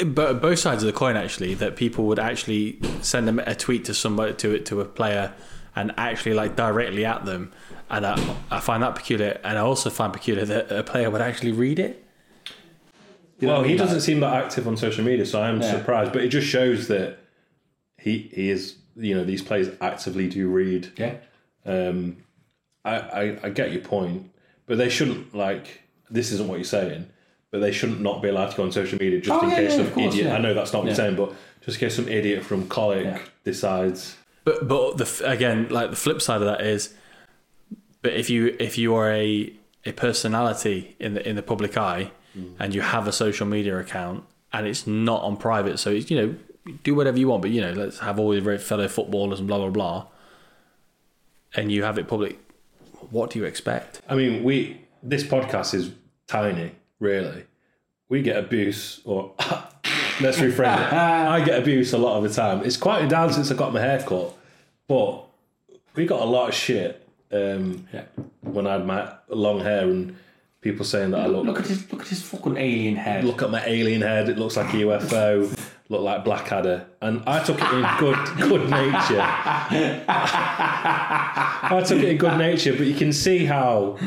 but 0.05 0.41
both 0.41 0.59
sides 0.59 0.83
of 0.83 0.87
the 0.87 0.93
coin 0.97 1.15
actually, 1.15 1.53
that 1.55 1.75
people 1.75 2.05
would 2.05 2.19
actually 2.19 2.79
send 3.01 3.27
them 3.27 3.39
a 3.39 3.55
tweet 3.55 3.85
to 3.85 3.93
somebody 3.93 4.33
to 4.33 4.53
it 4.53 4.65
to 4.67 4.81
a 4.81 4.85
player 4.85 5.33
and 5.75 5.93
actually 5.97 6.33
like 6.33 6.55
directly 6.55 7.05
at 7.05 7.25
them, 7.25 7.51
and 7.89 8.05
I, 8.05 8.35
I 8.51 8.59
find 8.59 8.83
that 8.83 8.95
peculiar, 8.95 9.39
and 9.43 9.57
I 9.57 9.61
also 9.61 9.89
find 9.89 10.11
peculiar 10.11 10.45
that 10.45 10.71
a 10.71 10.83
player 10.83 11.09
would 11.09 11.21
actually 11.21 11.51
read 11.53 11.79
it. 11.79 12.03
You 13.39 13.47
know 13.47 13.53
well, 13.53 13.61
what 13.61 13.65
I 13.65 13.67
he 13.69 13.73
mean? 13.75 13.77
doesn't 13.77 14.01
seem 14.01 14.19
that 14.19 14.33
active 14.33 14.67
on 14.67 14.75
social 14.75 15.05
media, 15.05 15.25
so 15.25 15.41
I'm 15.41 15.61
Yeah. 15.61 15.71
surprised. 15.77 16.11
But 16.11 16.23
it 16.23 16.29
just 16.29 16.47
shows 16.47 16.87
that 16.89 17.19
he 17.97 18.29
he 18.33 18.49
is 18.49 18.75
you 18.97 19.15
know 19.15 19.23
these 19.23 19.41
players 19.41 19.69
actively 19.79 20.27
do 20.27 20.49
read. 20.49 20.91
Yeah. 20.97 21.15
Um, 21.65 22.17
I, 22.83 22.95
I 22.95 23.37
I 23.43 23.49
get 23.49 23.71
your 23.71 23.81
point, 23.81 24.29
but 24.65 24.77
they 24.77 24.89
shouldn't 24.89 25.33
like 25.33 25.83
this 26.09 26.31
isn't 26.33 26.47
what 26.49 26.55
you're 26.55 26.65
saying. 26.65 27.07
But 27.51 27.61
they 27.61 27.71
shouldn't 27.71 28.01
not 28.01 28.21
be 28.21 28.29
allowed 28.29 28.51
to 28.51 28.57
go 28.57 28.63
on 28.63 28.71
social 28.71 28.99
media 28.99 29.19
just 29.19 29.31
Oh, 29.31 29.43
in 29.43 29.49
yeah, 29.49 29.55
case 29.55 29.71
yeah, 29.71 29.77
some 29.77 29.87
of 29.87 29.93
course, 29.93 30.13
idiot. 30.13 30.27
yeah. 30.27 30.35
I 30.35 30.39
know 30.39 30.53
that's 30.53 30.71
not 30.71 30.79
what 30.79 30.85
Yeah. 30.85 30.89
you're 30.91 30.95
saying, 30.95 31.15
but 31.15 31.33
just 31.65 31.77
in 31.77 31.87
case 31.87 31.95
some 31.95 32.07
idiot 32.07 32.43
from 32.43 32.67
Colic 32.67 33.05
Yeah. 33.05 33.19
decides. 33.43 34.15
But 34.45 34.67
but 34.67 34.97
the 34.97 35.21
again, 35.27 35.67
like 35.69 35.89
the 35.89 35.95
flip 35.95 36.21
side 36.21 36.41
of 36.41 36.47
that 36.47 36.61
is, 36.61 36.93
but 38.01 38.13
if 38.13 38.29
you 38.29 38.55
if 38.59 38.77
you 38.77 38.95
are 38.95 39.11
a 39.11 39.51
a 39.85 39.91
personality 39.93 40.95
in 40.99 41.13
the 41.15 41.27
in 41.27 41.35
the 41.35 41.41
public 41.43 41.75
eye, 41.77 42.11
mm. 42.37 42.53
and 42.59 42.73
you 42.75 42.81
have 42.81 43.07
a 43.07 43.11
social 43.11 43.47
media 43.47 43.77
account, 43.79 44.23
and 44.53 44.67
it's 44.67 44.85
not 44.87 45.23
on 45.23 45.35
private, 45.37 45.79
so 45.79 45.89
it's, 45.91 46.09
you 46.11 46.17
know 46.21 46.35
do 46.83 46.93
whatever 46.93 47.17
you 47.17 47.27
want, 47.27 47.41
but 47.41 47.49
you 47.51 47.61
know 47.61 47.71
let's 47.71 47.97
have 47.99 48.19
all 48.19 48.35
your 48.35 48.59
fellow 48.59 48.87
footballers 48.87 49.39
and 49.39 49.47
blah 49.47 49.57
blah 49.57 49.69
blah, 49.69 50.05
and 51.55 51.71
you 51.71 51.83
have 51.83 51.97
it 51.97 52.07
public. 52.07 52.37
What 53.09 53.31
do 53.31 53.39
you 53.39 53.45
expect? 53.45 54.01
I 54.07 54.15
mean, 54.15 54.43
we 54.43 54.81
this 55.01 55.23
podcast 55.23 55.73
is 55.73 55.91
tiny, 56.27 56.71
really. 56.99 57.43
We 58.09 58.21
get 58.21 58.37
abuse, 58.37 59.01
or 59.05 59.33
let's 60.21 60.37
rephrase 60.39 60.87
it. 60.87 60.93
I 60.93 61.43
get 61.43 61.59
abuse 61.59 61.93
a 61.93 61.97
lot 61.97 62.17
of 62.17 62.23
the 62.23 62.29
time. 62.29 62.63
It's 62.65 62.77
quieted 62.77 63.09
down 63.09 63.31
since 63.33 63.51
I 63.51 63.55
got 63.55 63.71
my 63.73 63.79
hair 63.81 64.01
cut, 64.01 64.33
but 64.87 65.25
we 65.95 66.05
got 66.05 66.21
a 66.21 66.25
lot 66.25 66.49
of 66.49 66.55
shit 66.55 67.07
um, 67.31 67.87
Yeah. 67.93 68.05
when 68.41 68.65
I 68.65 68.73
had 68.73 68.85
my 68.85 69.13
long 69.27 69.59
hair 69.59 69.81
and 69.83 70.15
people 70.61 70.85
saying 70.85 71.11
that 71.11 71.19
I 71.21 71.27
look. 71.27 71.45
look 71.45 71.59
at 71.59 71.67
his 71.67 71.91
look 71.91 72.01
at 72.01 72.07
his 72.07 72.21
fucking 72.23 72.57
alien 72.57 72.95
head. 72.95 73.23
look 73.25 73.41
at 73.43 73.51
my 73.51 73.63
alien 73.65 74.01
head. 74.01 74.27
It 74.29 74.37
looks 74.39 74.57
like 74.57 74.73
a 74.73 74.77
UFO. 74.77 75.58
Look 75.91 76.01
like 76.01 76.23
Blackadder, 76.23 76.85
and 77.01 77.23
I 77.25 77.43
took 77.43 77.59
it 77.59 77.73
in 77.73 77.83
good 77.97 78.15
good 78.37 78.69
nature. 78.69 79.21
I 81.61 81.83
took 81.83 81.97
it 81.97 82.09
in 82.09 82.17
good 82.17 82.37
nature, 82.37 82.73
but 82.77 82.85
you 82.85 82.93
can 82.93 83.11
see 83.11 83.45
how, 83.45 83.97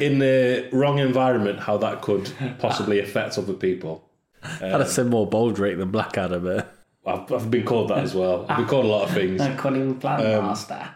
in 0.00 0.20
the 0.20 0.66
wrong 0.72 0.98
environment, 0.98 1.60
how 1.60 1.76
that 1.76 2.00
could 2.00 2.32
possibly 2.58 2.98
affect 2.98 3.36
other 3.36 3.52
people. 3.52 4.08
I'd 4.42 4.72
have 4.72 4.88
said 4.88 5.08
more 5.08 5.28
Baldrick 5.28 5.76
than 5.76 5.90
Blackadder, 5.90 6.38
but 6.38 6.74
I've, 7.04 7.30
I've 7.32 7.50
been 7.50 7.64
called 7.66 7.90
that 7.90 7.98
as 7.98 8.14
well. 8.14 8.46
I've 8.48 8.56
been 8.58 8.66
called 8.66 8.86
a 8.86 8.88
lot 8.88 9.08
of 9.08 9.14
things. 9.14 9.42
calling 9.58 9.98
plan 9.98 10.20
um, 10.34 10.46
master. 10.46 10.94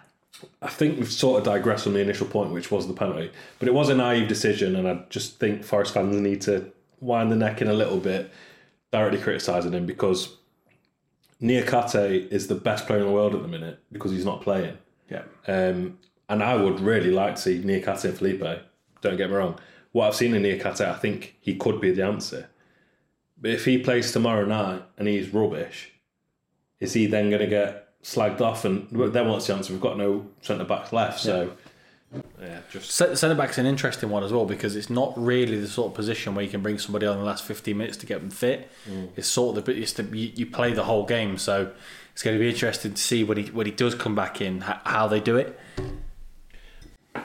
I 0.61 0.69
think 0.69 0.99
we've 0.99 1.13
sort 1.13 1.39
of 1.41 1.45
digressed 1.45 1.87
on 1.87 1.95
the 1.95 2.01
initial 2.01 2.27
point, 2.27 2.53
which 2.53 2.71
was 2.71 2.87
the 2.87 2.95
penalty. 2.95 3.31
But 3.59 3.69
it 3.69 3.75
was 3.75 3.89
a 3.89 3.95
naive 3.95 4.29
decision, 4.29 4.77
and 4.77 4.89
I 4.89 5.05
just 5.11 5.39
think 5.39 5.63
Forest 5.65 5.95
fans 5.95 6.17
need 6.17 6.41
to 6.43 6.73
wind 7.01 7.31
the 7.31 7.37
neck 7.37 7.61
in 7.61 7.69
a 7.69 7.73
little 7.73 7.99
bit, 7.99 8.31
directly 8.95 9.19
criticising 9.19 9.73
him 9.73 9.87
because 9.87 10.37
Niakhaté 11.43 12.31
is 12.31 12.47
the 12.47 12.55
best 12.55 12.87
player 12.87 13.01
in 13.01 13.07
the 13.07 13.13
world 13.13 13.35
at 13.35 13.43
the 13.43 13.49
minute 13.49 13.81
because 13.91 14.13
he's 14.13 14.25
not 14.25 14.41
playing. 14.41 14.79
Yeah. 15.11 15.25
Um, 15.49 15.99
and 16.29 16.45
I 16.45 16.55
would 16.55 16.79
really 16.79 17.11
like 17.11 17.35
to 17.35 17.41
see 17.41 17.61
Niakhaté 17.61 18.05
and 18.05 18.17
Felipe 18.17 18.63
Don't 19.01 19.17
get 19.17 19.31
me 19.31 19.35
wrong. 19.35 19.59
What 19.91 20.07
I've 20.07 20.15
seen 20.15 20.33
in 20.33 20.45
Niakhaté, 20.45 20.89
I 20.89 20.95
think 20.95 21.35
he 21.41 21.57
could 21.57 21.81
be 21.81 21.91
the 21.91 22.05
answer. 22.05 22.49
But 23.37 23.51
if 23.51 23.65
he 23.65 23.79
plays 23.79 24.13
tomorrow 24.13 24.45
night 24.45 24.85
and 24.97 25.09
he's 25.09 25.35
rubbish, 25.35 25.91
is 26.79 26.93
he 26.93 27.07
then 27.07 27.31
going 27.31 27.43
to 27.43 27.49
get 27.49 28.01
slagged 28.05 28.41
off? 28.41 28.65
And 28.65 28.87
then 28.91 29.29
what's 29.29 29.49
the 29.49 29.55
answer? 29.55 29.73
We've 29.73 29.83
got 29.83 29.99
no 29.99 30.29
centre 30.41 30.65
backs 30.65 30.93
left, 30.93 31.19
so 31.19 31.43
yeah, 31.43 31.51
just 32.71 32.91
Centre 32.91 33.35
back's 33.35 33.59
an 33.59 33.67
interesting 33.67 34.11
one 34.11 34.25
as 34.25 34.33
well 34.33 34.45
because 34.45 34.75
it's 34.77 34.91
not 34.91 35.13
really 35.17 35.61
the 35.61 35.69
sort 35.69 35.93
of 35.93 35.95
position 35.95 36.35
where 36.35 36.45
you 36.45 36.51
can 36.51 36.63
bring 36.63 36.79
somebody 36.79 37.07
on 37.07 37.15
in 37.15 37.21
the 37.21 37.27
last 37.27 37.45
15 37.45 37.77
minutes 37.77 37.97
to 37.99 38.07
get 38.07 38.21
them 38.21 38.31
fit. 38.31 38.71
Mm. 38.89 39.11
It's 39.17 39.29
sort 39.29 39.57
of 39.57 39.65
the 39.65 39.73
it's 39.73 39.93
the, 39.93 40.03
you, 40.05 40.33
you 40.35 40.47
play 40.47 40.73
the 40.73 40.85
whole 40.85 41.07
game, 41.07 41.39
so 41.39 41.71
it's 42.13 42.23
going 42.23 42.37
to 42.37 42.41
be 42.41 42.49
interesting 42.49 42.95
to 42.95 43.01
see 43.01 43.25
when 43.25 43.39
he 43.39 43.45
when 43.51 43.67
he 43.67 43.73
does 43.73 43.95
come 43.95 44.15
back 44.15 44.41
in 44.41 44.59
h- 44.59 44.77
how 44.85 45.07
they 45.07 45.21
do 45.21 45.37
it. 45.37 45.59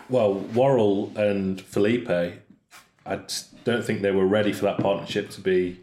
well, 0.10 0.34
Worrall 0.34 1.12
and 1.16 1.60
Felipe, 1.62 2.10
I 2.10 3.20
don't 3.64 3.84
think 3.84 4.02
they 4.02 4.12
were 4.12 4.28
ready 4.28 4.54
for 4.54 4.66
that 4.66 4.78
partnership 4.80 5.30
to 5.32 5.42
be 5.42 5.80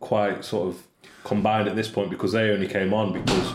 quite 0.00 0.44
sort 0.44 0.68
of 0.68 0.82
combined 1.24 1.68
at 1.68 1.76
this 1.76 1.88
point 1.88 2.10
because 2.10 2.32
they 2.32 2.50
only 2.50 2.66
came 2.68 2.92
on 2.94 3.12
because 3.12 3.52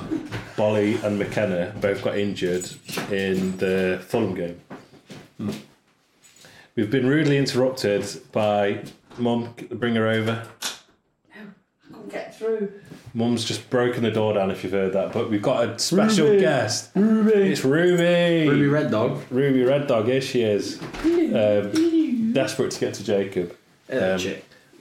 Boly 0.56 1.02
and 1.04 1.18
McKenna 1.18 1.74
both 1.82 2.04
got 2.04 2.18
injured 2.18 2.70
in 3.12 3.58
the 3.58 4.02
Fulham 4.08 4.36
game. 4.36 4.60
We've 6.76 6.90
been 6.90 7.08
rudely 7.08 7.38
interrupted 7.38 8.06
by 8.32 8.84
Mum. 9.18 9.54
Bring 9.72 9.96
her 9.96 10.08
over. 10.08 10.44
No, 11.36 11.42
I 11.42 11.94
can't 11.94 12.10
get 12.12 12.38
through. 12.38 12.72
Mum's 13.16 13.46
just 13.46 13.70
broken 13.70 14.02
the 14.02 14.10
door 14.10 14.34
down 14.34 14.50
if 14.50 14.64
you've 14.64 14.74
heard 14.74 14.94
that, 14.94 15.14
but 15.14 15.30
we've 15.30 15.42
got 15.42 15.68
a 15.70 15.78
special 15.78 16.28
Ruby. 16.28 16.40
guest. 16.40 16.90
Ruby, 16.96 17.32
It's 17.52 17.64
Ruby. 17.64 18.50
Ruby 18.50 18.68
Red 18.68 18.90
Dog. 18.90 19.20
Ruby 19.30 19.62
Red 19.64 19.86
Dog, 19.86 20.06
here 20.08 20.20
she 20.22 20.42
is. 20.42 20.82
Um, 21.04 22.32
desperate 22.34 22.72
to 22.72 22.80
get 22.80 22.96
to 22.96 23.04
Jacob. 23.04 23.56
Um, 23.92 24.18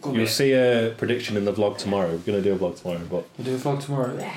You'll 0.04 0.26
see 0.26 0.52
a 0.52 0.94
prediction 0.96 1.36
in 1.36 1.44
the 1.44 1.52
vlog 1.52 1.78
tomorrow. 1.78 2.10
We're 2.10 2.18
going 2.18 2.42
to 2.42 2.42
do 2.42 2.52
a 2.54 2.58
vlog 2.58 2.80
tomorrow, 2.80 3.00
but, 3.10 3.26
We'll 3.38 3.44
do 3.46 3.54
a 3.54 3.58
vlog 3.58 3.84
tomorrow. 3.84 4.30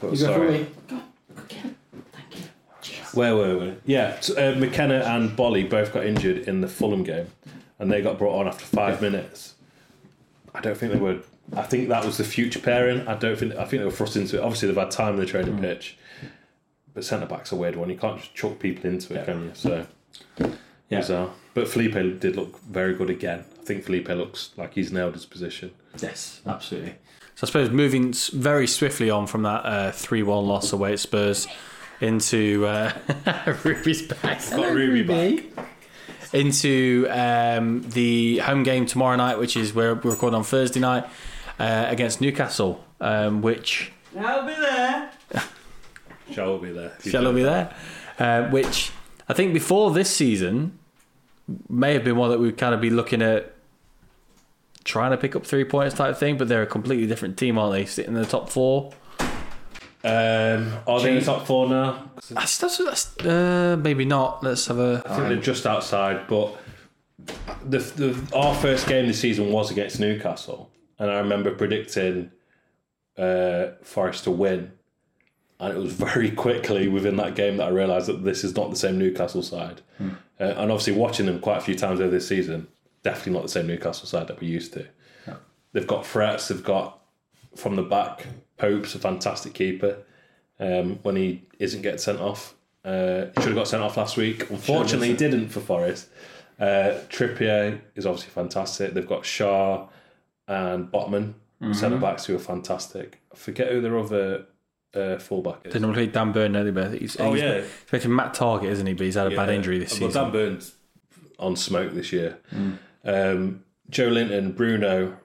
but 0.00 0.16
sorry. 0.16 0.66
Again. 0.88 1.76
Thank 2.12 2.36
you. 2.36 2.40
Cheers. 2.82 3.14
Where 3.14 3.34
were 3.36 3.58
we? 3.58 3.74
Yeah, 3.84 4.16
t- 4.16 4.36
uh, 4.36 4.54
McKenna 4.56 5.00
and 5.00 5.30
Boly 5.36 5.68
both 5.68 5.92
got 5.92 6.06
injured 6.06 6.38
in 6.48 6.60
the 6.60 6.68
Fulham 6.68 7.02
game, 7.02 7.26
and 7.78 7.90
they 7.90 8.00
got 8.02 8.18
brought 8.18 8.38
on 8.38 8.46
after 8.48 8.64
five 8.64 9.00
minutes. 9.02 9.54
I 10.54 10.60
don't 10.60 10.76
think 10.76 10.92
they 10.92 10.98
were. 10.98 11.20
I 11.56 11.62
think 11.62 11.88
that 11.88 12.04
was 12.04 12.16
the 12.18 12.24
future 12.24 12.60
pairing. 12.60 13.06
I 13.08 13.14
don't 13.16 13.36
think. 13.38 13.54
I 13.56 13.64
think 13.64 13.80
they 13.80 13.84
were 13.84 13.90
thrust 13.90 14.16
into 14.16 14.36
it. 14.38 14.42
Obviously, 14.42 14.68
they've 14.68 14.76
had 14.76 14.90
time 14.90 15.14
in 15.14 15.20
the 15.20 15.26
training 15.26 15.58
pitch, 15.58 15.96
but 16.94 17.04
centre 17.04 17.26
back's 17.26 17.52
a 17.52 17.56
weird 17.56 17.76
one. 17.76 17.88
You 17.90 17.96
can't 17.96 18.18
just 18.20 18.34
chuck 18.34 18.58
people 18.58 18.88
into 18.90 19.14
it, 19.18 19.24
can 19.24 19.42
you? 19.44 19.50
So 19.54 19.86
Yeah. 20.92 21.00
bizarre. 21.00 21.30
But 21.54 21.68
Felipe 21.68 21.94
did 22.20 22.36
look 22.36 22.60
very 22.62 22.94
good 22.94 23.10
again. 23.10 23.44
I 23.60 23.64
think 23.64 23.84
Felipe 23.84 24.08
looks 24.08 24.50
like 24.56 24.74
he's 24.74 24.90
nailed 24.92 25.14
his 25.14 25.26
position. 25.26 25.72
Yes, 26.00 26.40
absolutely. 26.46 26.94
So 27.34 27.44
I 27.44 27.46
suppose 27.46 27.70
moving 27.70 28.12
very 28.32 28.66
swiftly 28.66 29.10
on 29.10 29.26
from 29.26 29.42
that 29.42 29.94
three-one 29.94 30.46
loss 30.46 30.72
away 30.72 30.92
at 30.94 31.00
Spurs 31.00 31.46
into 32.00 32.66
uh, 32.66 32.92
Ruby's 33.64 34.02
back. 34.02 34.40
Got 34.50 34.74
Ruby 34.74 35.02
back. 35.02 35.44
into 36.32 37.06
um, 37.10 37.82
the 37.90 38.38
home 38.38 38.62
game 38.62 38.86
tomorrow 38.86 39.16
night, 39.16 39.38
which 39.38 39.56
is 39.56 39.72
where 39.74 39.94
we're 39.94 40.10
recording 40.10 40.36
on 40.36 40.44
Thursday 40.44 40.80
night 40.80 41.04
uh, 41.58 41.86
against 41.88 42.20
Newcastle, 42.20 42.84
um, 43.00 43.42
which 43.42 43.92
I'll 44.18 44.46
be 44.46 44.54
there. 44.54 45.10
Shall 46.32 46.58
be 46.58 46.70
there. 46.70 46.92
shall 47.02 47.32
be 47.32 47.42
there, 47.42 47.74
uh, 48.18 48.48
which 48.48 48.90
I 49.28 49.34
think 49.34 49.52
before 49.52 49.90
this 49.90 50.10
season 50.14 50.78
may 51.68 51.94
have 51.94 52.04
been 52.04 52.16
one 52.16 52.30
that 52.30 52.38
we'd 52.38 52.58
kind 52.58 52.74
of 52.74 52.80
be 52.80 52.90
looking 52.90 53.22
at 53.22 53.54
trying 54.84 55.12
to 55.12 55.16
pick 55.16 55.36
up 55.36 55.46
three 55.46 55.64
points 55.64 55.94
type 55.94 56.16
thing, 56.16 56.36
but 56.36 56.48
they're 56.48 56.62
a 56.62 56.66
completely 56.66 57.06
different 57.06 57.36
team, 57.36 57.58
aren't 57.58 57.72
they? 57.72 57.84
Sitting 57.84 58.14
in 58.14 58.20
the 58.20 58.26
top 58.26 58.50
four. 58.50 58.92
Um, 60.04 60.72
are 60.86 61.00
they 61.00 61.10
in 61.10 61.20
the 61.20 61.24
top 61.24 61.46
four 61.46 61.68
now? 61.68 62.10
That's, 62.28 62.58
that's, 62.58 62.78
that's 62.78 63.18
uh, 63.24 63.76
maybe 63.80 64.04
not. 64.04 64.42
Let's 64.42 64.66
have 64.66 64.78
a. 64.78 65.02
I 65.06 65.16
think 65.16 65.28
they're 65.28 65.36
just 65.36 65.64
outside, 65.64 66.26
but 66.26 66.56
the, 67.64 67.78
the 67.78 68.36
our 68.36 68.54
first 68.54 68.88
game 68.88 69.06
this 69.06 69.20
season 69.20 69.52
was 69.52 69.70
against 69.70 70.00
Newcastle, 70.00 70.70
and 70.98 71.08
I 71.08 71.18
remember 71.18 71.54
predicting 71.54 72.32
uh, 73.16 73.68
Forest 73.82 74.24
to 74.24 74.32
win, 74.32 74.72
and 75.60 75.72
it 75.72 75.78
was 75.78 75.92
very 75.92 76.30
quickly 76.44 76.88
within 76.88 77.14
that 77.16 77.36
game 77.36 77.58
that 77.58 77.68
I 77.68 77.70
realised 77.70 78.08
that 78.08 78.24
this 78.24 78.42
is 78.42 78.56
not 78.56 78.70
the 78.70 78.76
same 78.76 78.98
Newcastle 78.98 79.42
side, 79.42 79.82
uh, 80.42 80.60
and 80.60 80.72
obviously 80.72 80.92
watching 80.92 81.26
them 81.26 81.38
quite 81.38 81.58
a 81.58 81.60
few 81.60 81.76
times 81.76 82.00
over 82.00 82.10
this 82.10 82.26
season, 82.26 82.66
definitely 83.02 83.34
not 83.34 83.42
the 83.42 83.48
same 83.48 83.66
Newcastle 83.66 84.06
side 84.06 84.26
that 84.26 84.40
we 84.40 84.48
used 84.48 84.72
to. 84.72 84.86
They've 85.72 85.86
got 85.86 86.04
threats. 86.06 86.48
They've 86.48 86.62
got 86.62 87.00
from 87.56 87.76
the 87.76 87.82
back. 87.82 88.26
Pope's 88.58 88.94
a 88.94 88.98
fantastic 88.98 89.54
keeper. 89.54 89.98
Um, 90.60 90.98
when 91.02 91.16
he 91.16 91.42
isn't 91.58 91.82
getting 91.82 91.98
sent 91.98 92.20
off, 92.20 92.54
uh, 92.84 93.26
should 93.36 93.46
have 93.46 93.54
got 93.54 93.68
sent 93.68 93.82
off 93.82 93.96
last 93.96 94.16
week. 94.16 94.50
Unfortunately, 94.50 95.08
he 95.08 95.14
didn't 95.16 95.48
for 95.48 95.60
Forest. 95.60 96.08
Uh, 96.60 96.98
Trippier 97.08 97.80
is 97.94 98.06
obviously 98.06 98.30
fantastic. 98.30 98.94
They've 98.94 99.06
got 99.08 99.22
Schär 99.22 99.88
and 100.46 100.90
Botman, 100.92 101.34
centre 101.72 101.96
backs 101.98 102.26
who 102.26 102.36
are 102.36 102.40
fantastic. 102.40 103.20
I 103.32 103.36
forget 103.36 103.72
who 103.72 103.80
their 103.80 103.98
other 103.98 104.46
uh, 104.94 105.18
fullback 105.18 105.60
is. 105.64 105.72
They 105.72 105.80
normally 105.80 106.06
play 106.06 106.12
Dan 106.12 106.32
Burn, 106.32 106.52
don't? 106.52 106.72
But 106.74 106.92
he's, 106.94 107.18
Oh, 107.20 107.32
he's, 107.32 107.42
yeah. 107.42 107.60
he's 107.60 107.92
making 107.92 108.14
Matt 108.14 108.34
Targett, 108.34 108.64
isn't 108.70 108.86
he? 108.86 108.92
But 108.94 109.04
he's 109.06 109.14
had 109.14 109.32
a 109.32 109.36
bad 109.36 109.48
injury 109.50 109.78
this 109.78 109.98
Well, 110.00 110.10
season. 110.10 110.22
Dan 110.24 110.32
Burns 110.32 110.74
on 111.38 111.56
smoke 111.56 111.92
this 111.94 112.12
year. 112.12 112.38
Um, 113.04 113.64
Joelinton, 113.90 114.54
Bruno, 114.56 115.16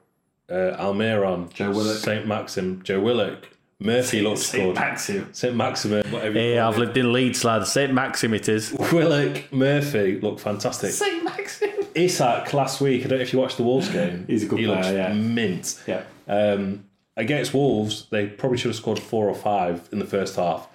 uh, 0.50 0.54
Almiron, 0.78 1.52
Joe 1.52 1.70
Willock. 1.70 1.98
Saint 1.98 2.26
Maxim, 2.26 2.82
Joe 2.82 3.00
Willock, 3.00 3.48
Murphy 3.80 4.20
looks 4.22 4.50
good. 4.50 4.74
Maxim. 4.74 5.28
Saint 5.32 5.54
Maximin, 5.54 6.04
whatever. 6.10 6.38
you 6.40 6.54
Yeah, 6.54 6.62
call 6.62 6.68
I've 6.72 6.76
it. 6.76 6.80
lived 6.80 6.96
in 6.96 7.12
Leeds, 7.12 7.44
lad. 7.44 7.64
St. 7.66 7.92
Maxim 7.94 8.34
it 8.34 8.48
is. 8.48 8.72
Willock, 8.92 9.52
Murphy 9.52 10.18
look 10.20 10.40
fantastic. 10.40 10.90
St. 10.90 11.22
Maxim. 11.22 11.70
Isak 11.94 12.52
last 12.52 12.80
week. 12.80 13.04
I 13.04 13.08
don't 13.08 13.18
know 13.18 13.22
if 13.22 13.32
you 13.32 13.38
watched 13.38 13.56
the 13.56 13.62
Wolves 13.62 13.88
game. 13.88 14.24
He's 14.26 14.42
a 14.42 14.46
good 14.46 14.58
he 14.58 14.66
player, 14.66 14.76
looks 14.78 14.88
yeah. 14.92 15.12
mint. 15.14 15.82
Yeah. 15.86 16.02
Um, 16.26 16.84
against 17.18 17.52
Wolves, 17.52 18.06
they 18.10 18.26
probably 18.26 18.56
should 18.56 18.68
have 18.68 18.76
scored 18.76 18.98
four 18.98 19.28
or 19.28 19.34
five 19.34 19.88
in 19.92 19.98
the 19.98 20.06
first 20.06 20.36
half, 20.36 20.68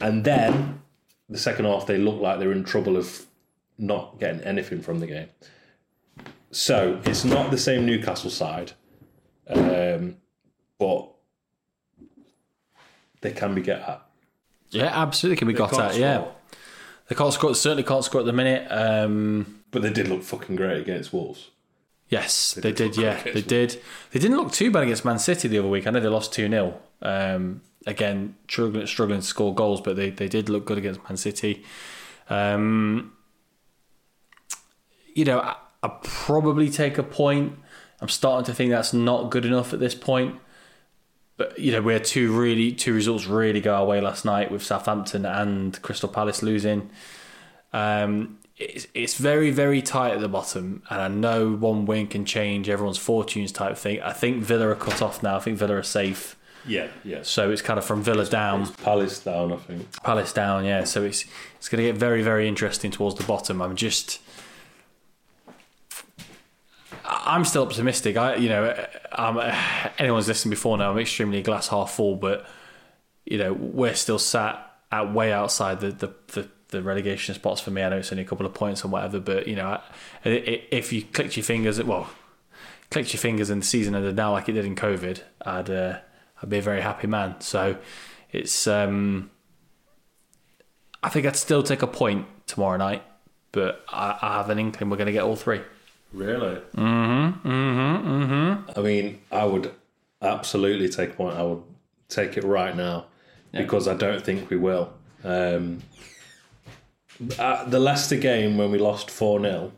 and 0.00 0.24
then 0.24 0.80
the 1.28 1.38
second 1.38 1.66
half 1.66 1.86
they 1.86 1.98
looked 1.98 2.20
like 2.20 2.38
they 2.40 2.46
were 2.46 2.52
in 2.52 2.64
trouble 2.64 2.96
of 2.96 3.26
not 3.78 4.18
getting 4.18 4.40
anything 4.40 4.80
from 4.80 4.98
the 4.98 5.06
game. 5.06 5.28
So 6.50 7.00
it's 7.04 7.24
not 7.24 7.50
the 7.50 7.58
same 7.58 7.84
Newcastle 7.86 8.30
side, 8.30 8.72
um, 9.48 10.16
but 10.78 11.10
they 13.20 13.32
can 13.32 13.54
be 13.54 13.62
get 13.62 13.80
at. 13.80 14.06
Yeah, 14.70 14.86
absolutely 14.86 15.36
can 15.36 15.48
be 15.48 15.54
got 15.54 15.70
can't 15.70 15.82
at. 15.82 15.96
Yeah, 15.98 16.24
they 17.08 17.14
can't 17.16 17.32
score. 17.32 17.54
Certainly 17.54 17.84
can't 17.84 18.04
score 18.04 18.20
at 18.20 18.26
the 18.26 18.32
minute. 18.32 18.66
Um, 18.70 19.62
But 19.70 19.82
they 19.82 19.92
did 19.92 20.08
look 20.08 20.22
fucking 20.22 20.56
great 20.56 20.80
against 20.80 21.12
Wolves. 21.12 21.50
Yes, 22.14 22.54
they, 22.54 22.72
did 22.72 22.92
did. 22.92 22.96
yeah, 22.96 23.22
they 23.22 23.42
did. 23.42 23.80
They 24.12 24.20
didn't 24.20 24.36
look 24.36 24.52
too 24.52 24.70
bad 24.70 24.84
against 24.84 25.04
Man 25.04 25.18
City 25.18 25.48
the 25.48 25.58
other 25.58 25.68
week. 25.68 25.86
I 25.86 25.90
know 25.90 26.00
they 26.00 26.08
lost 26.08 26.32
two 26.32 26.48
0 26.48 26.80
um, 27.02 27.62
Again, 27.86 28.36
struggling, 28.48 28.86
struggling 28.86 29.20
to 29.20 29.26
score 29.26 29.54
goals, 29.54 29.80
but 29.80 29.96
they, 29.96 30.08
they 30.10 30.28
did 30.28 30.48
look 30.48 30.64
good 30.64 30.78
against 30.78 31.02
Man 31.04 31.16
City. 31.16 31.64
Um, 32.30 33.12
you 35.14 35.24
know, 35.24 35.40
I, 35.40 35.56
I 35.82 35.88
probably 36.02 36.70
take 36.70 36.96
a 36.96 37.02
point. 37.02 37.58
I'm 38.00 38.08
starting 38.08 38.46
to 38.46 38.54
think 38.54 38.70
that's 38.70 38.94
not 38.94 39.30
good 39.30 39.44
enough 39.44 39.72
at 39.74 39.80
this 39.80 39.94
point. 39.94 40.40
But 41.36 41.58
you 41.58 41.72
know, 41.72 41.82
we 41.82 41.92
had 41.92 42.04
two 42.04 42.32
really 42.32 42.72
two 42.72 42.94
results 42.94 43.26
really 43.26 43.60
go 43.60 43.74
our 43.74 43.84
way 43.84 44.00
last 44.00 44.24
night 44.24 44.52
with 44.52 44.62
Southampton 44.62 45.26
and 45.26 45.80
Crystal 45.82 46.08
Palace 46.08 46.42
losing. 46.42 46.90
Um, 47.72 48.38
it's 48.56 48.86
it's 48.94 49.14
very 49.16 49.50
very 49.50 49.82
tight 49.82 50.12
at 50.12 50.20
the 50.20 50.28
bottom, 50.28 50.82
and 50.88 51.00
I 51.00 51.08
know 51.08 51.52
one 51.52 51.86
win 51.86 52.06
can 52.06 52.24
change 52.24 52.68
everyone's 52.68 52.98
fortunes 52.98 53.50
type 53.50 53.76
thing. 53.76 54.00
I 54.00 54.12
think 54.12 54.42
Villa 54.44 54.68
are 54.68 54.76
cut 54.76 55.02
off 55.02 55.22
now. 55.22 55.36
I 55.36 55.40
think 55.40 55.58
Villa 55.58 55.74
are 55.76 55.82
safe, 55.82 56.36
Yeah, 56.64 56.86
yeah. 57.02 57.20
so 57.22 57.50
it's 57.50 57.62
kind 57.62 57.78
of 57.78 57.84
from 57.84 58.02
Villa 58.04 58.24
down. 58.26 58.72
Palace 58.74 59.18
down, 59.18 59.52
I 59.52 59.56
think. 59.56 60.02
Palace 60.04 60.32
down, 60.32 60.64
yeah. 60.64 60.84
So 60.84 61.02
it's 61.02 61.24
it's 61.58 61.68
going 61.68 61.82
to 61.84 61.90
get 61.90 61.98
very 61.98 62.22
very 62.22 62.46
interesting 62.46 62.92
towards 62.92 63.16
the 63.16 63.24
bottom. 63.24 63.60
I'm 63.60 63.74
just 63.74 64.20
I'm 67.04 67.44
still 67.44 67.64
optimistic. 67.64 68.16
I 68.16 68.36
you 68.36 68.48
know 68.48 68.86
I'm, 69.12 69.38
anyone's 69.98 70.28
listened 70.28 70.50
before 70.50 70.78
now. 70.78 70.92
I'm 70.92 70.98
extremely 70.98 71.42
glass 71.42 71.68
half 71.68 71.90
full, 71.90 72.16
but 72.16 72.46
you 73.24 73.36
know 73.38 73.52
we're 73.52 73.94
still 73.94 74.18
sat 74.20 74.64
at 74.92 75.12
way 75.12 75.32
outside 75.32 75.80
the 75.80 75.90
the. 75.90 76.14
the 76.32 76.48
the 76.74 76.82
relegation 76.82 77.34
spots 77.34 77.60
for 77.60 77.70
me. 77.70 77.82
I 77.82 77.88
know 77.88 77.98
it's 77.98 78.12
only 78.12 78.24
a 78.24 78.26
couple 78.26 78.46
of 78.46 78.54
points 78.54 78.84
or 78.84 78.88
whatever, 78.88 79.20
but 79.20 79.48
you 79.48 79.56
know, 79.56 79.80
if 80.24 80.92
you 80.92 81.02
clicked 81.02 81.36
your 81.36 81.44
fingers, 81.44 81.82
well, 81.82 82.10
clicked 82.90 83.12
your 83.12 83.20
fingers 83.20 83.50
and 83.50 83.62
the 83.62 83.66
season 83.66 83.94
ended 83.94 84.16
now 84.16 84.32
like 84.32 84.48
it 84.48 84.52
did 84.52 84.64
in 84.64 84.76
COVID, 84.76 85.20
I'd 85.42 85.70
uh, 85.70 85.98
I'd 86.42 86.50
be 86.50 86.58
a 86.58 86.62
very 86.62 86.82
happy 86.82 87.06
man. 87.06 87.40
So 87.40 87.76
it's 88.30 88.66
um, 88.66 89.30
I 91.02 91.08
think 91.08 91.26
I'd 91.26 91.36
still 91.36 91.62
take 91.62 91.82
a 91.82 91.86
point 91.86 92.26
tomorrow 92.46 92.76
night, 92.76 93.02
but 93.52 93.84
I, 93.88 94.18
I 94.20 94.36
have 94.36 94.50
an 94.50 94.58
inkling 94.58 94.90
we're 94.90 94.96
going 94.96 95.06
to 95.06 95.12
get 95.12 95.22
all 95.22 95.36
three. 95.36 95.60
Really? 96.12 96.56
Mm-hmm. 96.76 97.48
Mm-hmm. 97.48 98.08
Mm-hmm. 98.08 98.78
I 98.78 98.82
mean, 98.82 99.20
I 99.32 99.44
would 99.44 99.72
absolutely 100.22 100.88
take 100.88 101.10
a 101.10 101.14
point. 101.14 101.36
I 101.36 101.42
would 101.42 101.62
take 102.08 102.36
it 102.36 102.44
right 102.44 102.76
now 102.76 103.06
because 103.52 103.88
I 103.88 103.94
don't 103.94 104.24
think 104.24 104.50
we 104.50 104.56
will. 104.56 104.92
Um, 105.24 105.82
at 107.38 107.70
the 107.70 107.78
Leicester 107.78 108.16
game 108.16 108.56
when 108.56 108.70
we 108.70 108.78
lost 108.78 109.10
four 109.10 109.40
0 109.40 109.72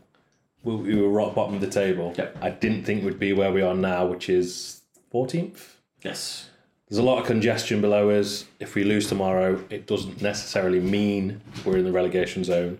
we, 0.67 0.75
we 0.75 1.01
were 1.01 1.09
rock 1.09 1.35
bottom 1.35 1.55
of 1.55 1.61
the 1.61 1.69
table. 1.69 2.13
Yep. 2.17 2.37
I 2.41 2.49
didn't 2.49 2.83
think 2.83 3.03
we'd 3.03 3.19
be 3.19 3.33
where 3.33 3.51
we 3.51 3.61
are 3.61 3.73
now, 3.73 4.05
which 4.05 4.29
is 4.29 4.81
fourteenth. 5.09 5.77
Yes. 6.03 6.49
There's 6.87 6.99
a 6.99 7.03
lot 7.03 7.19
of 7.19 7.25
congestion 7.25 7.81
below 7.81 8.09
us. 8.09 8.45
If 8.59 8.75
we 8.75 8.83
lose 8.83 9.07
tomorrow, 9.07 9.63
it 9.69 9.87
doesn't 9.87 10.21
necessarily 10.21 10.79
mean 10.79 11.41
we're 11.65 11.77
in 11.77 11.83
the 11.83 11.91
relegation 11.91 12.45
zone. 12.45 12.79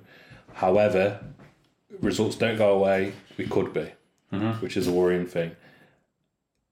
However, 0.54 1.20
results 2.02 2.38
don't 2.38 2.58
go 2.58 2.74
away. 2.74 3.14
We 3.38 3.48
could 3.48 3.74
be, 3.74 3.92
mm-hmm. 4.32 4.62
which 4.62 4.78
is 4.78 4.88
a 4.88 4.94
worrying 4.94 5.26
thing. 5.26 5.56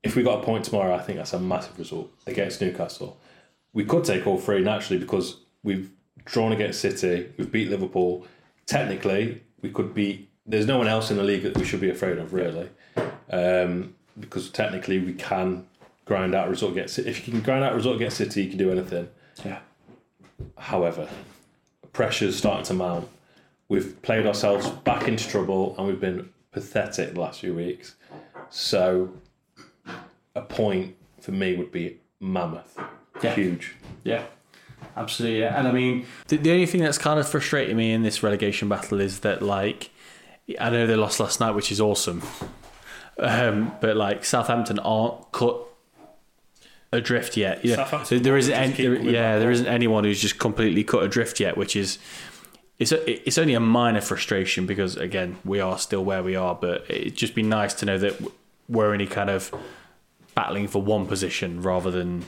If 0.02 0.16
we 0.16 0.24
got 0.24 0.42
a 0.42 0.46
point 0.46 0.64
tomorrow, 0.64 0.96
I 0.96 1.02
think 1.02 1.18
that's 1.18 1.34
a 1.34 1.40
massive 1.40 1.78
result 1.78 2.10
against 2.26 2.62
Newcastle. 2.62 3.18
We 3.74 3.84
could 3.84 4.06
take 4.06 4.26
all 4.26 4.40
three 4.40 4.62
naturally 4.62 5.00
because 5.00 5.42
we've 5.62 5.92
drawn 6.24 6.52
against 6.52 6.80
City, 6.80 7.32
we've 7.38 7.52
beat 7.52 7.70
Liverpool. 7.70 8.26
Technically, 8.66 9.42
we 9.62 9.70
could 9.70 9.94
be. 9.94 10.30
There's 10.46 10.68
no 10.68 10.78
one 10.78 10.88
else 10.88 11.12
in 11.12 11.18
the 11.18 11.24
league 11.24 11.44
that 11.44 11.58
we 11.58 11.66
should 11.66 11.82
be 11.82 11.90
afraid 11.90 12.18
of, 12.20 12.34
really, 12.34 12.70
um, 13.32 13.96
because 14.20 14.50
technically 14.50 15.00
we 15.00 15.14
can 15.14 15.66
grind 16.06 16.36
out 16.36 16.48
a 16.48 16.50
result 16.50 16.72
against 16.74 16.96
City. 16.96 17.10
If 17.10 17.28
you 17.28 17.34
can 17.34 17.42
grind 17.42 17.64
out 17.64 17.74
a 17.74 17.76
result 17.76 17.96
against 17.96 18.18
City, 18.18 18.44
you 18.44 18.50
can 18.50 18.58
do 18.58 18.72
anything. 18.72 19.10
Yeah. 19.44 19.60
However, 20.58 21.10
pressure's 21.94 22.36
starting 22.36 22.66
to 22.66 22.74
mount. 22.74 23.10
We've 23.68 24.00
played 24.04 24.28
ourselves 24.28 24.70
back 24.70 25.08
into 25.08 25.28
trouble 25.28 25.76
and 25.78 25.88
we've 25.88 26.00
been 26.00 26.30
pathetic 26.52 27.14
the 27.14 27.20
last 27.20 27.40
few 27.40 27.56
weeks. 27.56 27.96
So, 28.50 29.12
a 30.36 30.42
point 30.42 30.96
for 31.20 31.32
me 31.32 31.56
would 31.56 31.72
be 31.72 32.00
mammoth. 32.20 32.78
Yeah. 33.24 33.34
Huge. 33.34 33.76
Yeah. 34.04 34.26
Absolutely, 34.98 35.40
yeah. 35.42 35.58
And 35.58 35.68
I 35.68 35.72
mean, 35.72 36.06
the, 36.28 36.38
the 36.38 36.52
only 36.52 36.66
thing 36.66 36.82
that's 36.82 36.98
kind 36.98 37.20
of 37.20 37.28
frustrating 37.28 37.76
me 37.76 37.92
in 37.92 38.04
this 38.04 38.24
relegation 38.24 38.70
battle 38.70 39.02
is 39.02 39.20
that, 39.22 39.42
like, 39.42 39.90
I 40.60 40.70
know 40.70 40.88
they 40.88 40.96
lost 40.96 41.20
last 41.20 41.40
night, 41.40 41.52
which 41.52 41.72
is 41.72 41.82
awesome. 41.82 42.22
Um, 43.18 43.74
but 43.82 43.96
like 43.96 44.26
Southampton 44.26 44.78
aren't 44.80 45.32
cut 45.32 45.58
adrift 46.92 47.38
yet. 47.38 47.64
Yeah, 47.64 48.04
so 48.04 48.20
there 48.20 48.38
isn't 48.38 48.54
any, 48.54 48.74
there- 48.74 48.96
yeah, 48.96 49.34
back 49.34 49.40
there 49.40 49.50
up. 49.50 49.54
isn't 49.54 49.68
anyone 49.68 50.04
who's 50.04 50.22
just 50.22 50.38
completely 50.40 50.84
cut 50.84 51.04
adrift 51.04 51.40
yet, 51.40 51.58
which 51.58 51.76
is 51.76 51.98
it's 52.78 52.92
a, 52.92 53.28
it's 53.28 53.38
only 53.38 53.54
a 53.54 53.60
minor 53.60 54.02
frustration 54.02 54.66
because 54.66 54.98
again 54.98 55.38
we 55.46 55.60
are 55.60 55.78
still 55.80 56.04
where 56.04 56.22
we 56.24 56.36
are, 56.36 56.56
but 56.56 56.86
it'd 56.90 57.16
just 57.16 57.36
be 57.36 57.44
nice 57.44 57.74
to 57.76 57.86
know 57.86 57.98
that 57.98 58.16
we're 58.68 58.92
only 58.92 59.08
kind 59.08 59.30
of 59.30 59.54
battling 60.36 60.68
for 60.68 60.82
one 60.82 61.06
position 61.08 61.62
rather 61.62 61.90
than 61.92 62.26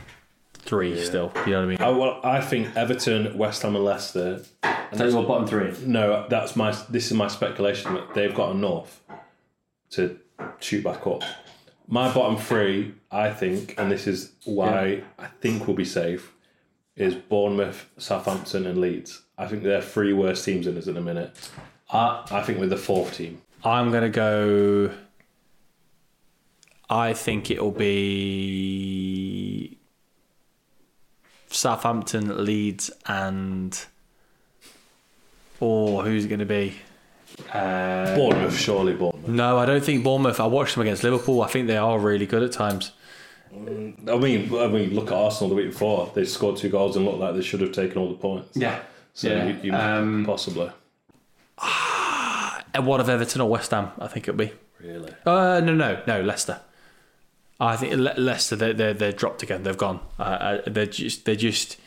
three. 0.68 1.04
Still, 1.04 1.32
you 1.46 1.54
know 1.54 1.60
what 1.60 1.64
I 1.64 1.68
mean? 1.68 1.82
I, 1.82 1.90
well, 1.90 2.20
I 2.24 2.42
think 2.42 2.76
Everton, 2.76 3.38
West 3.38 3.64
Ham, 3.64 3.76
and 3.76 3.84
Leicester. 3.84 4.44
That's 4.62 5.14
your 5.14 5.26
bottom 5.26 5.48
three. 5.48 5.74
No, 5.86 6.28
that's 6.30 6.56
my. 6.56 6.72
This 6.90 7.08
is 7.08 7.14
my 7.14 7.28
speculation 7.28 7.96
that 7.96 8.14
they've 8.14 8.36
got 8.36 8.52
enough 8.52 9.02
to 9.92 10.20
shoot 10.60 10.84
back 10.84 11.08
up. 11.08 11.24
My 11.88 12.14
bottom 12.14 12.38
three, 12.38 12.94
I 13.10 13.32
think, 13.32 13.76
and 13.78 13.90
this 13.90 14.08
is 14.08 14.34
why 14.44 15.04
I 15.18 15.28
think 15.42 15.68
we'll 15.68 15.76
be 15.76 15.86
safe, 15.86 16.34
is 16.98 17.16
Bournemouth, 17.16 17.90
Southampton, 17.98 18.68
and 18.68 18.80
Leeds. 18.80 19.22
I 19.38 19.48
think 19.48 19.64
they're 19.64 19.82
three 19.82 20.14
worst 20.14 20.44
teams 20.44 20.68
in 20.68 20.78
us 20.78 20.88
at 20.88 20.98
a 20.98 21.02
minute. 21.02 21.50
Uh, 21.90 22.26
I 22.30 22.42
think 22.42 22.60
we're 22.60 22.68
the 22.68 22.76
fourth 22.76 23.16
team. 23.16 23.42
I'm 23.64 23.92
gonna 23.92 24.10
go. 24.10 24.92
I 26.90 27.14
think 27.14 27.52
it'll 27.52 27.72
be 27.72 29.77
Southampton, 31.50 32.44
Leeds, 32.46 32.92
and 33.06 33.80
oh, 35.62 36.02
who's 36.02 36.26
it 36.26 36.28
going 36.30 36.40
to 36.40 36.46
be? 36.46 36.76
Uh, 37.54 38.16
Bournemouth, 38.16 38.58
surely 38.58 38.94
Bournemouth. 38.94 39.28
no, 39.28 39.58
I 39.58 39.66
don't 39.66 39.84
think 39.84 40.04
Bournemouth. 40.04 40.40
I 40.40 40.48
watched 40.48 40.76
them 40.76 40.82
against 40.82 41.04
Liverpool. 41.04 41.42
I 41.42 41.48
think 41.48 41.68
they 41.68 41.78
are 41.78 42.00
really 42.00 42.26
good 42.26 42.44
at 42.44 42.52
times. 42.52 42.92
I 43.54 43.58
mean, 43.60 43.98
I 44.08 44.68
mean, 44.68 44.94
look 44.94 45.08
at 45.08 45.14
Arsenal 45.14 45.50
the 45.50 45.56
week 45.56 45.72
before. 45.72 46.12
They 46.14 46.26
scored 46.26 46.58
two 46.58 46.70
goals 46.70 46.96
and 46.96 47.06
looked 47.06 47.20
like 47.20 47.36
they 47.36 47.42
should 47.42 47.62
have 47.62 47.72
taken 47.72 47.98
all 47.98 48.10
the 48.10 48.16
points. 48.16 48.56
Yeah. 48.58 48.80
So 49.14 49.30
Yeah. 49.30 49.46
you, 49.48 49.60
you 49.64 49.74
Um, 49.74 50.26
possibly. 50.26 50.70
And 52.74 52.86
what 52.86 53.00
of 53.00 53.10
Everton 53.10 53.42
or 53.42 53.50
West 53.50 53.72
Ham? 53.72 53.92
I 54.00 54.08
think 54.08 54.28
it'll 54.28 54.38
be. 54.38 54.52
Really? 54.80 55.12
Uh, 55.26 55.62
no, 55.64 55.74
no, 55.74 56.02
no, 56.06 56.22
Leicester. 56.22 56.60
I 57.60 57.76
think 57.76 57.94
Le- 57.94 58.14
Leicester 58.18 58.56
they're 58.56 58.74
they're, 58.74 58.94
they're 58.94 59.12
dropped 59.12 59.44
again. 59.44 59.64
They've 59.64 59.78
gone. 59.78 60.00
Uh, 60.20 60.24
uh, 60.24 60.62
they're 60.68 60.86
just 60.86 61.26
they're 61.26 61.36
just. 61.36 61.78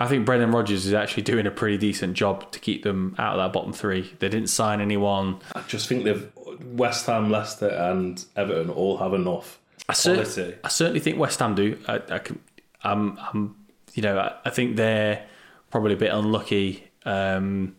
I 0.00 0.06
think 0.06 0.24
Brendan 0.24 0.52
Rodgers 0.52 0.86
is 0.86 0.94
actually 0.94 1.24
doing 1.24 1.44
a 1.46 1.50
pretty 1.50 1.76
decent 1.76 2.14
job 2.14 2.52
to 2.52 2.60
keep 2.60 2.84
them 2.84 3.16
out 3.18 3.36
of 3.36 3.44
that 3.44 3.52
bottom 3.52 3.72
three. 3.72 4.14
They 4.20 4.28
didn't 4.28 4.46
sign 4.48 4.80
anyone. 4.80 5.40
I 5.56 5.62
just 5.62 5.88
think 5.88 6.04
they've 6.04 6.30
West 6.64 7.06
Ham, 7.06 7.30
Leicester, 7.30 7.68
and 7.68 8.24
Everton 8.36 8.70
all 8.70 8.98
have 8.98 9.12
enough 9.12 9.58
I, 9.88 9.94
cer- 9.94 10.56
I 10.64 10.68
certainly 10.68 11.00
think 11.00 11.18
West 11.18 11.38
Ham 11.38 11.54
do. 11.54 11.78
I, 11.88 12.00
I 12.10 12.18
can. 12.18 12.38
I'm. 12.82 13.18
I'm. 13.18 13.56
You 13.94 14.02
know. 14.02 14.18
I, 14.18 14.34
I 14.44 14.50
think 14.50 14.76
they're 14.76 15.26
probably 15.70 15.94
a 15.94 15.96
bit 15.96 16.12
unlucky. 16.12 16.84
Um, 17.04 17.76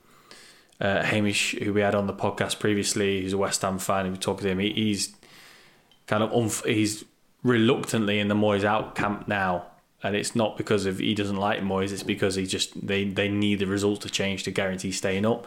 uh, 0.81 1.03
Hamish, 1.03 1.55
who 1.55 1.73
we 1.73 1.81
had 1.81 1.93
on 1.93 2.07
the 2.07 2.13
podcast 2.13 2.59
previously, 2.59 3.21
who's 3.21 3.33
a 3.33 3.37
West 3.37 3.61
Ham 3.61 3.77
fan, 3.77 4.05
and 4.05 4.15
we 4.15 4.19
talked 4.19 4.41
to 4.41 4.49
him. 4.49 4.59
He, 4.59 4.71
he's 4.71 5.15
kind 6.07 6.23
of 6.23 6.31
unf- 6.31 6.65
he's 6.65 7.05
reluctantly 7.43 8.19
in 8.19 8.27
the 8.27 8.35
Moyes 8.35 8.63
out 8.63 8.95
camp 8.95 9.27
now, 9.27 9.65
and 10.03 10.15
it's 10.15 10.35
not 10.35 10.57
because 10.57 10.85
of 10.85 10.99
he 10.99 11.13
doesn't 11.15 11.37
like 11.37 11.61
Moyes. 11.61 11.91
It's 11.91 12.03
because 12.03 12.35
he 12.35 12.45
just 12.45 12.85
they 12.85 13.05
they 13.05 13.27
need 13.29 13.59
the 13.59 13.65
results 13.67 14.01
to 14.03 14.09
change 14.09 14.43
to 14.43 14.51
guarantee 14.51 14.91
staying 14.91 15.25
up. 15.25 15.45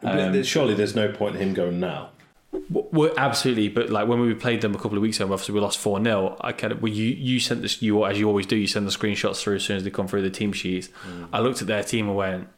But 0.00 0.46
Surely 0.46 0.74
there's 0.74 0.94
no 0.96 1.08
point 1.12 1.36
in 1.36 1.42
him 1.42 1.54
going 1.54 1.78
now. 1.80 2.10
W- 2.52 2.88
Well, 2.92 3.14
absolutely, 3.16 3.68
but 3.68 3.88
like 3.88 4.08
when 4.08 4.20
we 4.20 4.34
played 4.34 4.60
them 4.60 4.74
a 4.74 4.78
couple 4.78 4.98
of 4.98 5.02
weeks 5.02 5.18
ago, 5.20 5.32
obviously 5.32 5.54
we 5.54 5.60
lost 5.60 5.78
four 5.78 6.02
0 6.02 6.36
I 6.40 6.52
kind 6.52 6.72
of 6.72 6.82
well, 6.82 6.92
you 6.92 7.06
you 7.06 7.38
sent 7.40 7.62
this 7.62 7.80
you 7.82 8.04
as 8.04 8.18
you 8.18 8.26
always 8.28 8.46
do. 8.46 8.56
You 8.56 8.66
send 8.66 8.86
the 8.86 8.90
screenshots 8.90 9.40
through 9.40 9.56
as 9.56 9.62
soon 9.64 9.76
as 9.76 9.84
they 9.84 9.90
come 9.90 10.08
through 10.08 10.22
the 10.22 10.30
team 10.30 10.52
sheets. 10.52 10.88
I 11.32 11.40
looked 11.40 11.60
at 11.62 11.66
their 11.68 11.82
team 11.84 12.08
and 12.08 12.16
went, 12.16 12.48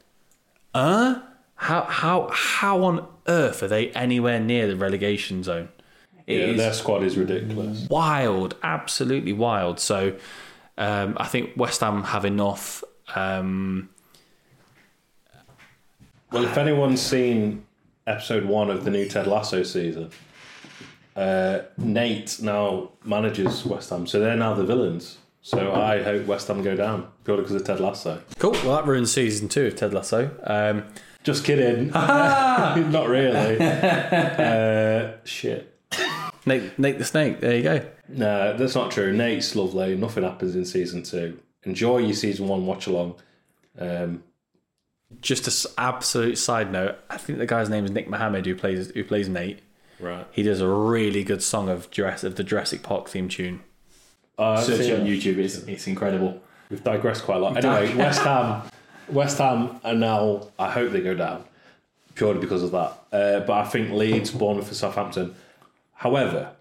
"Uh, 0.72 1.20
how 1.56 1.82
how 1.82 2.30
how 2.32 2.82
on 2.84 3.06
earth 3.28 3.62
are 3.62 3.68
they 3.68 3.90
anywhere 3.90 4.40
near 4.40 4.66
the 4.66 4.76
relegation 4.76 5.42
zone?" 5.44 5.68
It 6.26 6.48
Yeah, 6.50 6.56
their 6.56 6.72
squad 6.72 7.02
is 7.02 7.16
ridiculous. 7.18 7.86
wild, 7.90 8.54
absolutely 8.62 9.32
wild. 9.32 9.78
So 9.80 10.16
um, 10.78 11.16
I 11.18 11.26
think 11.26 11.50
West 11.56 11.80
Ham 11.80 12.02
have 12.04 12.24
enough. 12.24 12.82
Um, 13.14 13.90
Well, 16.32 16.44
if 16.44 16.56
anyone's 16.56 17.00
seen 17.00 17.64
episode 18.06 18.44
one 18.44 18.70
of 18.70 18.84
the 18.84 18.90
new 18.90 19.06
Ted 19.08 19.26
Lasso 19.26 19.62
season, 19.62 20.10
uh, 21.14 21.60
Nate 21.78 22.38
now 22.42 22.90
manages 23.04 23.64
West 23.64 23.90
Ham, 23.90 24.06
so 24.06 24.18
they're 24.18 24.36
now 24.36 24.54
the 24.54 24.64
villains. 24.64 25.18
So 25.42 25.74
I 25.74 26.02
hope 26.02 26.24
West 26.26 26.48
Ham 26.48 26.62
go 26.62 26.74
down 26.74 27.06
purely 27.24 27.42
because 27.42 27.56
of 27.56 27.64
Ted 27.64 27.78
Lasso. 27.78 28.20
cool. 28.38 28.52
Well, 28.52 28.76
that 28.76 28.86
ruins 28.86 29.12
season 29.12 29.48
two 29.48 29.66
of 29.66 29.76
Ted 29.76 29.92
Lasso. 29.92 30.30
Um, 30.44 30.84
Just 31.22 31.44
kidding. 31.44 31.90
Not 31.92 33.08
really. 33.08 33.58
uh, 33.60 35.12
shit. 35.24 35.73
Nate, 36.46 36.78
Nate 36.78 36.98
the 36.98 37.04
Snake. 37.04 37.40
There 37.40 37.56
you 37.56 37.62
go. 37.62 37.86
No, 38.08 38.56
that's 38.56 38.74
not 38.74 38.90
true. 38.90 39.12
Nate's 39.12 39.54
lovely. 39.56 39.96
Nothing 39.96 40.24
happens 40.24 40.54
in 40.54 40.64
season 40.64 41.02
two. 41.02 41.38
Enjoy 41.64 41.98
your 41.98 42.12
season 42.14 42.48
one 42.48 42.66
watch 42.66 42.86
along. 42.86 43.14
Um, 43.78 44.22
Just 45.20 45.46
an 45.66 45.72
absolute 45.78 46.36
side 46.36 46.70
note. 46.70 46.96
I 47.08 47.16
think 47.16 47.38
the 47.38 47.46
guy's 47.46 47.70
name 47.70 47.84
is 47.84 47.90
Nick 47.90 48.08
Mohammed 48.08 48.44
who 48.46 48.54
plays 48.54 48.90
who 48.90 49.04
plays 49.04 49.28
Nate. 49.28 49.60
right. 50.00 50.26
He 50.32 50.42
does 50.42 50.60
a 50.60 50.68
really 50.68 51.24
good 51.24 51.42
song 51.42 51.68
of 51.68 51.90
Jurassic 51.90 52.28
of 52.28 52.36
the 52.36 52.44
Jurassic 52.44 52.82
Park 52.82 53.08
theme 53.08 53.28
tune. 53.28 53.60
Uh, 54.36 54.60
Search 54.60 54.80
it 54.80 55.00
on 55.00 55.06
YouTube. 55.06 55.38
It's 55.38 55.56
it's 55.58 55.86
incredible. 55.86 56.40
We've 56.70 56.82
digressed 56.84 57.22
quite 57.24 57.36
a 57.36 57.40
lot. 57.40 57.56
Anyway, 57.64 57.94
West 57.94 58.22
Ham, 58.22 58.62
West 59.08 59.38
Ham, 59.38 59.80
and 59.84 60.00
now 60.00 60.48
I 60.58 60.70
hope 60.70 60.92
they 60.92 61.00
go 61.00 61.14
down 61.14 61.44
purely 62.14 62.40
because 62.40 62.62
of 62.62 62.70
that. 62.72 62.92
Uh, 63.12 63.40
but 63.46 63.52
I 63.52 63.64
think 63.64 63.90
Leeds, 63.92 64.30
Bournemouth, 64.30 64.68
and 64.68 64.76
Southampton. 64.76 65.34
However, 65.94 66.54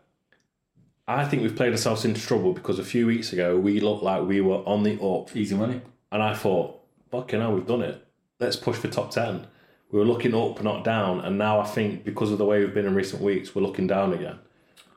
I 1.08 1.26
think 1.26 1.42
we've 1.42 1.56
played 1.56 1.72
ourselves 1.72 2.06
into 2.06 2.22
trouble 2.22 2.54
because 2.54 2.80
a 2.80 2.84
few 2.84 3.06
weeks 3.08 3.34
ago 3.34 3.58
we 3.58 3.80
looked 3.80 4.04
like 4.04 4.24
we 4.24 4.42
were 4.42 4.64
on 4.66 4.84
the 4.84 5.00
up, 5.02 5.36
Easy 5.36 5.56
money. 5.56 5.82
and 6.12 6.24
I 6.24 6.34
thought, 6.34 6.80
"Fucking 7.12 7.40
hell, 7.42 7.54
we've 7.54 7.68
done 7.68 7.82
it. 7.82 8.06
Let's 8.40 8.56
push 8.56 8.78
for 8.78 8.88
top 8.88 9.12
ten. 9.12 9.48
We 9.92 10.00
were 10.00 10.06
looking 10.06 10.34
up, 10.34 10.64
not 10.64 10.84
down, 10.84 11.20
and 11.22 11.38
now 11.38 11.60
I 11.60 11.66
think 11.66 12.04
because 12.04 12.32
of 12.32 12.38
the 12.38 12.46
way 12.46 12.60
we've 12.60 12.74
been 12.74 12.86
in 12.86 12.96
recent 12.96 13.22
weeks, 13.22 13.54
we're 13.54 13.62
looking 13.62 13.88
down 13.88 14.14
again 14.14 14.40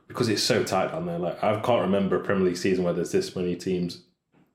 because 0.08 0.28
it's 0.28 0.42
so 0.42 0.62
tight 0.62 0.92
down 0.92 1.06
there. 1.06 1.18
Like 1.18 1.42
I 1.42 1.60
can't 1.60 1.82
remember 1.82 2.16
a 2.16 2.24
Premier 2.24 2.44
League 2.44 2.56
season 2.56 2.84
where 2.84 2.92
there's 2.94 3.12
this 3.12 3.34
many 3.34 3.56
teams 3.56 4.02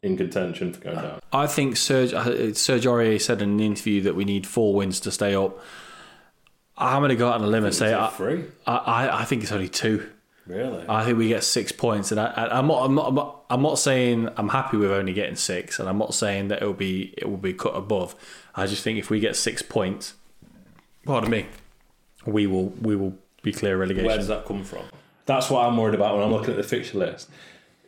in 0.01 0.17
contention 0.17 0.73
for 0.73 0.81
going 0.81 0.95
down. 0.95 1.19
I 1.31 1.45
think 1.47 1.77
Serge 1.77 2.13
uh, 2.13 2.53
Serge 2.53 2.85
Aurier 2.85 3.19
said 3.21 3.41
in 3.41 3.49
an 3.51 3.59
interview 3.59 4.01
that 4.01 4.15
we 4.15 4.25
need 4.25 4.47
four 4.47 4.73
wins 4.73 4.99
to 5.01 5.11
stay 5.11 5.35
up. 5.35 5.59
I'm 6.81 6.99
going 7.01 7.09
to 7.09 7.15
go 7.15 7.27
out 7.29 7.35
on 7.35 7.43
a 7.43 7.47
limb 7.47 7.63
and 7.65 7.73
say 7.75 7.93
I, 7.93 8.07
three. 8.09 8.45
I, 8.65 8.75
I, 8.75 9.21
I 9.21 9.25
think 9.25 9.43
it's 9.43 9.51
only 9.51 9.69
two. 9.69 10.09
Really? 10.47 10.83
I 10.89 11.05
think 11.05 11.17
we 11.17 11.27
get 11.27 11.43
six 11.43 11.71
points, 11.71 12.11
and 12.11 12.19
I, 12.19 12.47
I'm 12.51 12.67
not, 12.67 12.83
I'm 12.83 12.95
not, 12.95 13.07
I'm 13.07 13.15
not, 13.15 13.43
I'm 13.49 13.61
not 13.61 13.77
saying 13.77 14.27
I'm 14.37 14.49
happy 14.49 14.75
with 14.77 14.91
only 14.91 15.13
getting 15.13 15.35
six, 15.35 15.79
and 15.79 15.87
I'm 15.87 15.99
not 15.99 16.13
saying 16.15 16.47
that 16.49 16.61
it 16.61 16.65
will 16.65 16.73
be, 16.73 17.13
it 17.17 17.29
will 17.29 17.37
be 17.37 17.53
cut 17.53 17.75
above. 17.75 18.15
I 18.55 18.65
just 18.65 18.83
think 18.83 18.97
if 18.97 19.09
we 19.09 19.19
get 19.19 19.35
six 19.35 19.61
points, 19.61 20.15
pardon 21.05 21.29
me, 21.29 21.45
we 22.25 22.47
will, 22.47 22.69
we 22.81 22.95
will 22.95 23.15
be 23.43 23.51
clear 23.53 23.77
relegation. 23.77 24.07
Where 24.07 24.17
does 24.17 24.27
that 24.27 24.45
come 24.45 24.63
from? 24.63 24.83
That's 25.27 25.49
what 25.49 25.63
I'm 25.65 25.77
worried 25.77 25.95
about 25.95 26.15
when 26.15 26.23
I'm 26.25 26.31
looking 26.31 26.49
at 26.51 26.57
the 26.57 26.63
fixture 26.63 26.97
list. 26.97 27.29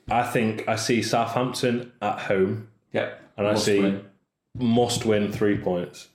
I 0.10 0.24
think 0.24 0.68
I 0.68 0.76
see 0.76 1.02
Southampton 1.02 1.92
at 2.02 2.20
home, 2.20 2.68
Yep. 2.94 3.20
and 3.38 3.48
I 3.48 3.56
see 3.56 4.00
must 4.56 5.06
win 5.06 5.32
three 5.32 5.58
points. 5.58 6.10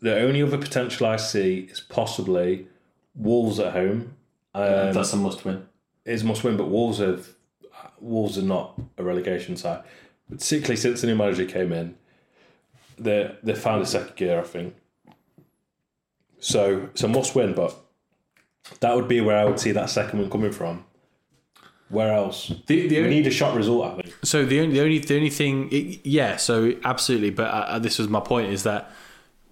The 0.00 0.20
only 0.20 0.42
other 0.42 0.58
potential 0.58 1.06
I 1.06 1.16
see 1.16 1.68
is 1.70 1.80
possibly 1.80 2.68
Wolves 3.14 3.58
at 3.58 3.72
home. 3.72 4.14
Um, 4.54 4.92
That's 4.92 5.12
a 5.12 5.16
must 5.16 5.44
win. 5.44 5.66
is 6.04 6.24
must 6.24 6.44
win, 6.44 6.56
but 6.56 6.68
Wolves 6.68 6.98
have 6.98 7.28
Wolves 8.00 8.38
are 8.38 8.42
not 8.42 8.80
a 8.96 9.02
relegation 9.02 9.56
side, 9.56 9.82
particularly 10.30 10.76
since 10.76 11.00
the 11.00 11.08
new 11.08 11.16
manager 11.16 11.44
came 11.44 11.72
in. 11.72 11.96
They 12.96 13.34
they 13.42 13.54
found 13.54 13.82
a 13.82 13.86
second 13.86 14.16
gear, 14.16 14.40
I 14.40 14.44
think. 14.44 14.74
So 16.38 16.88
so 16.94 17.08
must 17.08 17.34
win, 17.34 17.54
but 17.54 17.74
that 18.80 18.94
would 18.94 19.08
be 19.08 19.20
where 19.20 19.36
I 19.36 19.44
would 19.44 19.60
see 19.60 19.72
that 19.72 19.90
second 19.90 20.20
one 20.20 20.30
coming 20.30 20.52
from. 20.52 20.84
Where 21.88 22.12
else? 22.12 22.52
The, 22.66 22.86
the 22.86 22.98
We 22.98 23.04
only, 23.04 23.10
need 23.16 23.26
a 23.26 23.30
shot 23.30 23.56
result, 23.56 23.84
I 23.86 24.02
think. 24.02 24.14
So 24.22 24.44
the 24.44 24.60
only 24.60 24.74
the 24.74 24.82
only 24.82 24.98
the 24.98 25.16
only 25.16 25.30
thing, 25.30 25.68
it, 25.72 26.06
yeah. 26.06 26.36
So 26.36 26.74
absolutely, 26.84 27.30
but 27.30 27.44
uh, 27.44 27.78
this 27.78 27.98
was 27.98 28.08
my 28.08 28.20
point: 28.20 28.52
is 28.52 28.62
that 28.64 28.90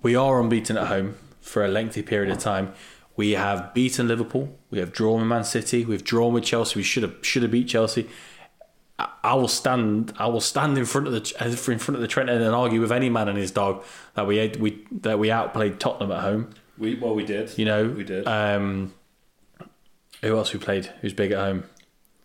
we 0.03 0.15
are 0.15 0.41
unbeaten 0.41 0.77
at 0.77 0.89
home 0.89 1.17
for 1.41 1.65
a 1.65 1.69
lengthy 1.69 2.03
period 2.03 2.31
of 2.31 2.39
time. 2.39 2.73
We 3.17 3.33
have 3.33 3.73
beaten 3.73 4.09
Liverpool. 4.09 4.57
We 4.71 4.79
have 4.79 4.93
drawn 4.93 5.21
with 5.21 5.29
Man 5.29 5.45
City. 5.45 5.85
We've 5.85 6.05
drawn 6.05 6.35
with 6.35 6.45
Chelsea. 6.45 6.79
We 6.79 6.83
should 6.83 7.03
have 7.03 7.15
should 7.23 7.43
have 7.43 7.51
beat 7.51 7.69
Chelsea. 7.69 8.09
I, 8.99 9.09
I 9.25 9.35
will 9.35 9.49
stand. 9.49 10.13
I 10.19 10.27
will 10.27 10.41
stand 10.41 10.77
in 10.77 10.85
front 10.85 11.07
of 11.07 11.13
the 11.15 11.35
in 11.71 11.79
front 11.79 11.97
of 11.97 12.01
the 12.01 12.09
Trent 12.09 12.29
End 12.29 12.43
and 12.43 12.55
argue 12.55 12.81
with 12.81 12.93
any 12.93 13.09
man 13.09 13.29
and 13.29 13.39
his 13.39 13.51
dog 13.51 13.85
that 14.15 14.27
we 14.27 14.49
we 14.59 14.85
that 14.91 15.19
we 15.19 15.31
outplayed 15.31 15.81
Tottenham 15.81 16.13
at 16.13 16.21
home. 16.21 16.51
We 16.77 16.97
well 16.97 17.15
we 17.15 17.25
did. 17.25 17.57
You 17.57 17.65
know, 17.65 17.89
We 17.89 18.05
did. 18.05 18.27
Um, 18.27 18.93
who 20.23 20.37
else 20.37 20.53
we 20.53 20.59
played? 20.59 20.87
Who's 21.01 21.13
big 21.13 21.33
at 21.33 21.39
home? 21.39 21.65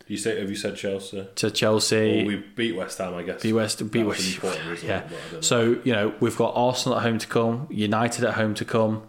You 0.07 0.17
say 0.17 0.39
have 0.39 0.49
you 0.49 0.55
said 0.55 0.75
Chelsea? 0.75 1.27
To 1.35 1.51
Chelsea. 1.51 2.17
Well, 2.17 2.25
we 2.25 2.35
beat 2.55 2.75
West 2.75 2.97
Ham, 2.97 3.13
I 3.15 3.23
guess. 3.23 3.41
Beat 3.41 3.53
West, 3.53 3.91
beat 3.91 4.03
West. 4.03 4.39
yeah. 4.41 4.41
but 4.41 4.83
I 4.83 4.99
don't 4.99 5.33
know. 5.33 5.41
So 5.41 5.81
you 5.83 5.93
know 5.93 6.13
we've 6.19 6.37
got 6.37 6.53
Arsenal 6.55 6.97
at 6.97 7.03
home 7.03 7.17
to 7.19 7.27
come, 7.27 7.67
United 7.69 8.23
at 8.23 8.33
home 8.35 8.53
to 8.55 8.65
come. 8.65 9.07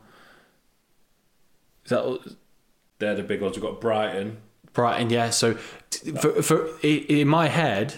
Is 1.85 1.90
that 1.90 2.37
They're 2.98 3.14
the 3.14 3.22
big 3.22 3.40
ones. 3.42 3.57
We've 3.57 3.62
got 3.64 3.81
Brighton. 3.81 4.38
Brighton? 4.72 5.11
Yeah. 5.11 5.31
So 5.31 5.55
for, 5.55 6.42
for 6.42 6.68
in 6.83 7.28
my 7.28 7.48
head, 7.48 7.94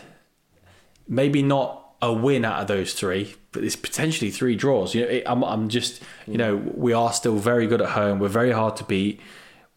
maybe 1.07 1.43
not 1.43 1.85
a 2.03 2.13
win 2.13 2.45
out 2.45 2.61
of 2.61 2.67
those 2.69 2.95
three, 2.95 3.35
but 3.53 3.65
it's 3.65 3.77
potentially 3.77 4.31
three 4.31 4.57
draws. 4.57 4.95
You 4.95 5.03
know, 5.03 5.09
it, 5.09 5.23
I'm, 5.27 5.43
I'm 5.45 5.69
just 5.69 6.03
you 6.27 6.37
know 6.39 6.57
we 6.57 6.93
are 6.93 7.13
still 7.13 7.37
very 7.37 7.67
good 7.67 7.81
at 7.81 7.91
home. 7.91 8.19
We're 8.19 8.29
very 8.29 8.53
hard 8.53 8.77
to 8.77 8.85
beat. 8.85 9.21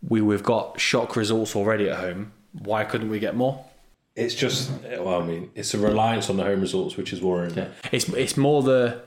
We 0.08 0.22
we've 0.22 0.44
got 0.44 0.80
shock 0.80 1.16
results 1.16 1.56
already 1.56 1.90
at 1.90 2.00
home. 2.00 2.34
Why 2.64 2.84
couldn't 2.84 3.10
we 3.10 3.20
get 3.20 3.36
more? 3.36 3.64
It's 4.16 4.34
just 4.34 4.72
well, 5.00 5.22
I 5.22 5.26
mean, 5.26 5.52
it's 5.56 5.74
a 5.74 5.78
reliance 5.80 6.30
on 6.30 6.38
the 6.38 6.44
home 6.44 6.62
results, 6.62 6.98
which 6.98 7.14
is 7.14 7.22
worrying. 7.22 7.56
Yeah. 7.56 7.68
It's 7.92 8.10
it's 8.10 8.36
more 8.38 8.64
the 8.64 9.02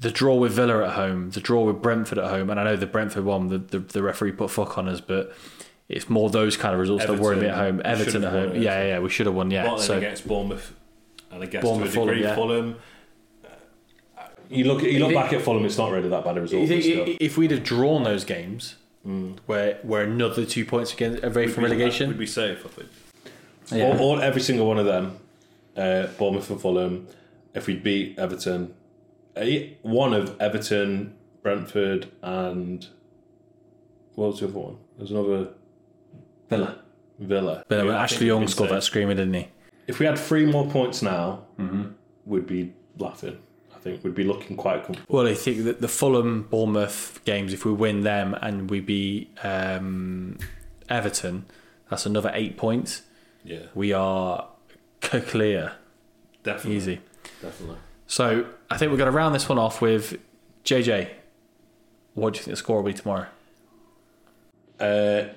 the 0.00 0.10
draw 0.10 0.34
with 0.34 0.52
Villa 0.52 0.84
at 0.84 0.94
home, 0.94 1.30
the 1.30 1.40
draw 1.40 1.62
with 1.64 1.80
Brentford 1.82 2.18
at 2.18 2.30
home, 2.30 2.50
and 2.50 2.58
I 2.58 2.64
know 2.64 2.74
the 2.76 2.86
Brentford 2.86 3.24
one, 3.24 3.48
the, 3.48 3.58
the, 3.58 3.78
the 3.80 4.02
referee 4.02 4.32
put 4.32 4.50
fuck 4.50 4.78
on 4.78 4.88
us, 4.88 5.00
but 5.00 5.32
it's 5.90 6.08
more 6.08 6.30
those 6.30 6.56
kind 6.56 6.72
of 6.74 6.80
results 6.80 7.04
that 7.04 7.18
worry 7.18 7.36
me 7.36 7.46
at 7.46 7.54
home. 7.54 7.82
Everton, 7.84 7.84
we 7.84 7.90
Everton 7.92 8.12
should 8.12 8.24
at 8.24 8.32
home, 8.32 8.54
yeah, 8.62 8.80
yeah, 8.82 8.86
yeah, 8.88 8.98
we 9.00 9.10
should 9.10 9.26
have 9.26 9.34
won, 9.34 9.50
yeah. 9.50 9.64
But 9.64 9.76
then 9.76 9.86
So 9.86 9.98
against 9.98 10.26
Bournemouth, 10.26 10.74
and 11.30 11.42
I 11.42 11.46
guess 11.46 11.62
Bournemouth, 11.62 11.92
to 11.92 12.02
a 12.02 12.06
degree, 12.06 12.22
Fulham, 12.22 12.34
Fulham. 12.34 12.76
yeah. 13.44 13.50
You 14.48 14.64
look, 14.64 14.82
you 14.82 14.98
look 14.98 15.10
If 15.10 15.12
it- 15.12 15.14
back 15.14 15.32
at 15.34 15.42
Fulham. 15.42 15.64
It's 15.66 15.78
not 15.78 15.92
really 15.92 16.08
that 16.08 16.24
bad 16.24 16.36
a 16.38 16.40
result. 16.40 16.62
you 16.62 16.66
but 16.68 16.82
think 16.82 16.82
still. 16.82 17.16
if 17.20 17.36
we'd 17.38 17.50
have 17.52 17.62
drawn 17.62 18.02
those 18.02 18.24
games, 18.24 18.76
where 19.02 19.78
where 19.82 20.02
another 20.04 20.44
two 20.44 20.64
points 20.64 20.92
against 20.92 21.24
away 21.24 21.46
from 21.48 21.64
relegation, 21.64 22.08
would 22.08 22.18
be 22.18 22.26
safe. 22.26 22.64
I 22.64 22.68
think. 22.68 22.88
yeah. 23.72 23.84
All, 23.84 23.98
all, 23.98 24.20
every 24.20 24.40
single 24.42 24.66
one 24.66 24.78
of 24.78 24.86
them, 24.86 25.18
uh, 25.76 26.06
Bournemouth 26.18 26.50
and 26.50 26.60
Fulham. 26.60 27.06
If 27.54 27.66
we 27.66 27.76
beat 27.76 28.18
Everton, 28.18 28.74
uh, 29.36 29.44
one 29.82 30.12
of 30.14 30.40
Everton, 30.40 31.14
Brentford, 31.42 32.08
and 32.22 32.86
what 34.14 34.28
was 34.28 34.40
the 34.40 34.46
other 34.48 34.58
one? 34.58 34.76
There's 34.98 35.10
another 35.10 35.48
Villa. 36.48 36.78
Villa. 37.18 37.64
But 37.68 37.78
when 37.78 37.94
Yeah, 37.94 38.02
Ashley 38.02 38.26
Young 38.26 38.40
we'd 38.40 38.50
scored 38.50 38.70
that 38.70 38.82
screamer, 38.84 39.14
didn't 39.14 39.34
he? 39.34 39.48
If 39.86 39.98
we 39.98 40.06
had 40.06 40.18
three 40.18 40.46
more 40.46 40.66
points 40.70 41.02
now, 41.02 41.44
Mm-hmm. 41.58 41.88
we'd 42.24 42.46
be 42.46 42.72
laughing. 42.98 43.38
I 43.80 43.82
think 43.82 44.04
we'd 44.04 44.14
be 44.14 44.24
looking 44.24 44.56
quite 44.58 44.84
comfortable. 44.84 45.16
Well, 45.16 45.26
I 45.26 45.32
think 45.32 45.64
that 45.64 45.80
the 45.80 45.88
Fulham 45.88 46.42
Bournemouth 46.42 47.20
games, 47.24 47.54
if 47.54 47.64
we 47.64 47.72
win 47.72 48.02
them 48.02 48.34
and 48.42 48.68
we 48.68 48.80
beat 48.80 49.34
um, 49.42 50.36
Everton, 50.90 51.46
that's 51.88 52.04
another 52.04 52.30
eight 52.34 52.58
points. 52.58 53.02
Yeah, 53.42 53.66
We 53.74 53.94
are 53.94 54.48
clear, 55.00 55.72
definitely. 56.42 56.76
easy. 56.76 57.00
Definitely. 57.40 57.78
So 58.06 58.44
I 58.70 58.76
think 58.76 58.90
we're 58.92 58.98
going 58.98 59.10
to 59.10 59.16
round 59.16 59.34
this 59.34 59.48
one 59.48 59.58
off 59.58 59.80
with 59.80 60.18
JJ. 60.66 61.08
What 62.12 62.34
do 62.34 62.38
you 62.38 62.44
think 62.44 62.52
the 62.52 62.56
score 62.56 62.76
will 62.76 62.82
be 62.82 62.92
tomorrow? 62.92 63.28
Uh, 64.78 65.28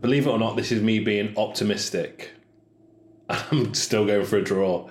believe 0.00 0.26
it 0.26 0.30
or 0.30 0.38
not, 0.38 0.56
this 0.56 0.72
is 0.72 0.80
me 0.80 1.00
being 1.00 1.36
optimistic. 1.36 2.30
I'm 3.28 3.74
still 3.74 4.06
going 4.06 4.24
for 4.24 4.38
a 4.38 4.42
draw. 4.42 4.88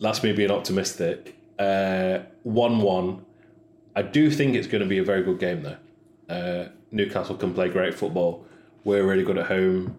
That's 0.00 0.24
me 0.24 0.32
being 0.32 0.50
optimistic. 0.50 1.35
Uh, 1.58 2.20
1 2.42 2.78
1. 2.80 3.24
I 3.94 4.02
do 4.02 4.30
think 4.30 4.54
it's 4.54 4.66
going 4.66 4.82
to 4.82 4.88
be 4.88 4.98
a 4.98 5.04
very 5.04 5.22
good 5.22 5.38
game, 5.38 5.62
though. 5.62 5.76
Uh, 6.28 6.68
Newcastle 6.90 7.36
can 7.36 7.54
play 7.54 7.68
great 7.68 7.94
football. 7.94 8.44
We're 8.84 9.04
really 9.06 9.24
good 9.24 9.38
at 9.38 9.46
home. 9.46 9.98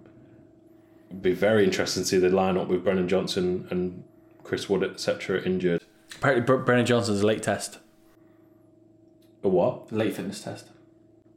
It'd 1.10 1.22
be 1.22 1.34
very 1.34 1.64
interesting 1.64 2.04
to 2.04 2.08
see 2.08 2.18
the 2.18 2.30
lineup 2.30 2.68
with 2.68 2.84
Brennan 2.84 3.08
Johnson 3.08 3.68
and 3.72 4.04
Chris 4.44 4.70
Wood, 4.70 4.84
etc., 4.84 5.42
injured. 5.42 5.84
Apparently, 6.16 6.58
Brennan 6.64 6.86
Johnson's 6.86 7.24
late 7.24 7.44
test. 7.44 7.80
A 9.44 9.50
what? 9.50 9.92
Late 9.92 10.16
fitness 10.16 10.42
test. 10.42 10.70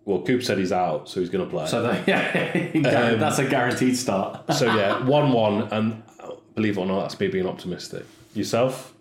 Well, 0.05 0.23
Coop 0.23 0.43
said 0.43 0.59
he's 0.59 0.73
out, 0.73 1.09
so 1.09 1.21
he's 1.21 1.29
going 1.29 1.45
to 1.45 1.51
play. 1.51 1.67
So 1.67 1.83
that, 1.83 2.09
yeah, 2.75 3.15
that's 3.15 3.39
a 3.39 3.49
guaranteed 3.49 3.97
start. 3.97 4.53
So 4.55 4.67
yeah, 4.75 5.05
one 5.05 5.33
one, 5.33 5.63
and 5.73 6.03
uh, 6.19 6.33
believe 6.55 6.79
it 6.79 6.81
or 6.81 6.87
not, 6.87 7.03
that's 7.03 7.21
me 7.21 7.29
being 7.29 7.47
optimistic. 7.47 8.07
Yourself, 8.35 8.95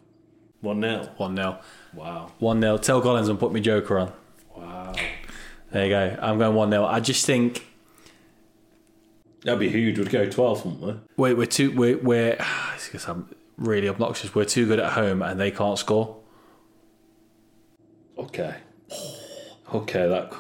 one 0.61 0.81
0 0.81 1.09
One 1.17 1.35
0 1.35 1.59
Wow, 1.93 2.31
One 2.39 2.61
0 2.61 2.77
Tell 2.77 3.01
Collins 3.01 3.29
and 3.29 3.39
put 3.39 3.51
me 3.51 3.61
Joker 3.61 3.99
on. 3.99 4.11
wow, 4.55 4.93
There 5.71 5.83
you 5.85 5.89
go. 5.89 6.17
I'm 6.21 6.37
going 6.37 6.55
one 6.55 6.69
0 6.71 6.85
I 6.85 6.99
just 6.99 7.25
think 7.25 7.65
that'd 9.43 9.59
be 9.59 9.69
huge. 9.69 9.97
We'd 9.97 10.09
go 10.09 10.29
twelve, 10.29 10.65
wouldn't 10.65 10.83
we? 10.83 10.95
we're 11.17 11.35
we're 11.35 11.45
too 11.45 11.71
we're 11.75 11.97
we're. 11.97 12.37
Because 12.85 13.07
I'm 13.07 13.29
really 13.57 13.87
obnoxious. 13.87 14.33
We're 14.33 14.45
too 14.45 14.65
good 14.65 14.79
at 14.79 14.93
home 14.93 15.21
and 15.21 15.39
they 15.39 15.51
can't 15.51 15.77
score. 15.77 16.17
Okay, 18.17 18.55
okay. 19.73 20.07
That 20.07 20.33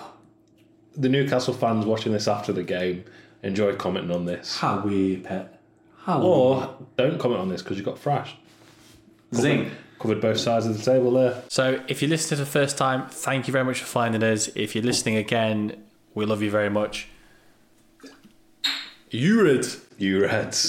the 0.95 1.09
Newcastle 1.09 1.53
fans 1.53 1.85
watching 1.85 2.11
this 2.11 2.27
after 2.27 2.51
the 2.51 2.63
game 2.63 3.03
enjoy 3.43 3.75
commenting 3.75 4.13
on 4.15 4.25
this, 4.25 4.57
How 4.57 4.79
weird, 4.81 5.23
pet. 5.23 5.59
How 6.03 6.21
or 6.21 6.75
don't 6.97 7.19
comment 7.19 7.39
on 7.41 7.49
this 7.49 7.61
because 7.61 7.77
you 7.77 7.83
got 7.83 7.99
thrashed. 7.99 8.35
Zing. 9.35 9.71
Covered 9.99 10.21
both 10.21 10.39
sides 10.39 10.65
of 10.65 10.77
the 10.77 10.83
table 10.83 11.11
there. 11.11 11.43
So, 11.49 11.83
if 11.87 12.01
you're 12.01 12.09
listening 12.09 12.37
for 12.37 12.45
the 12.45 12.49
first 12.49 12.77
time, 12.77 13.09
thank 13.09 13.47
you 13.47 13.51
very 13.51 13.65
much 13.65 13.81
for 13.81 13.85
finding 13.85 14.23
us. 14.23 14.49
If 14.55 14.73
you're 14.73 14.83
listening 14.83 15.17
again, 15.17 15.83
we 16.13 16.25
love 16.25 16.41
you 16.41 16.49
very 16.49 16.69
much. 16.69 17.09
You 19.11 19.43
Reds. 19.43 19.81
You 19.97 20.21
Reds. 20.21 20.67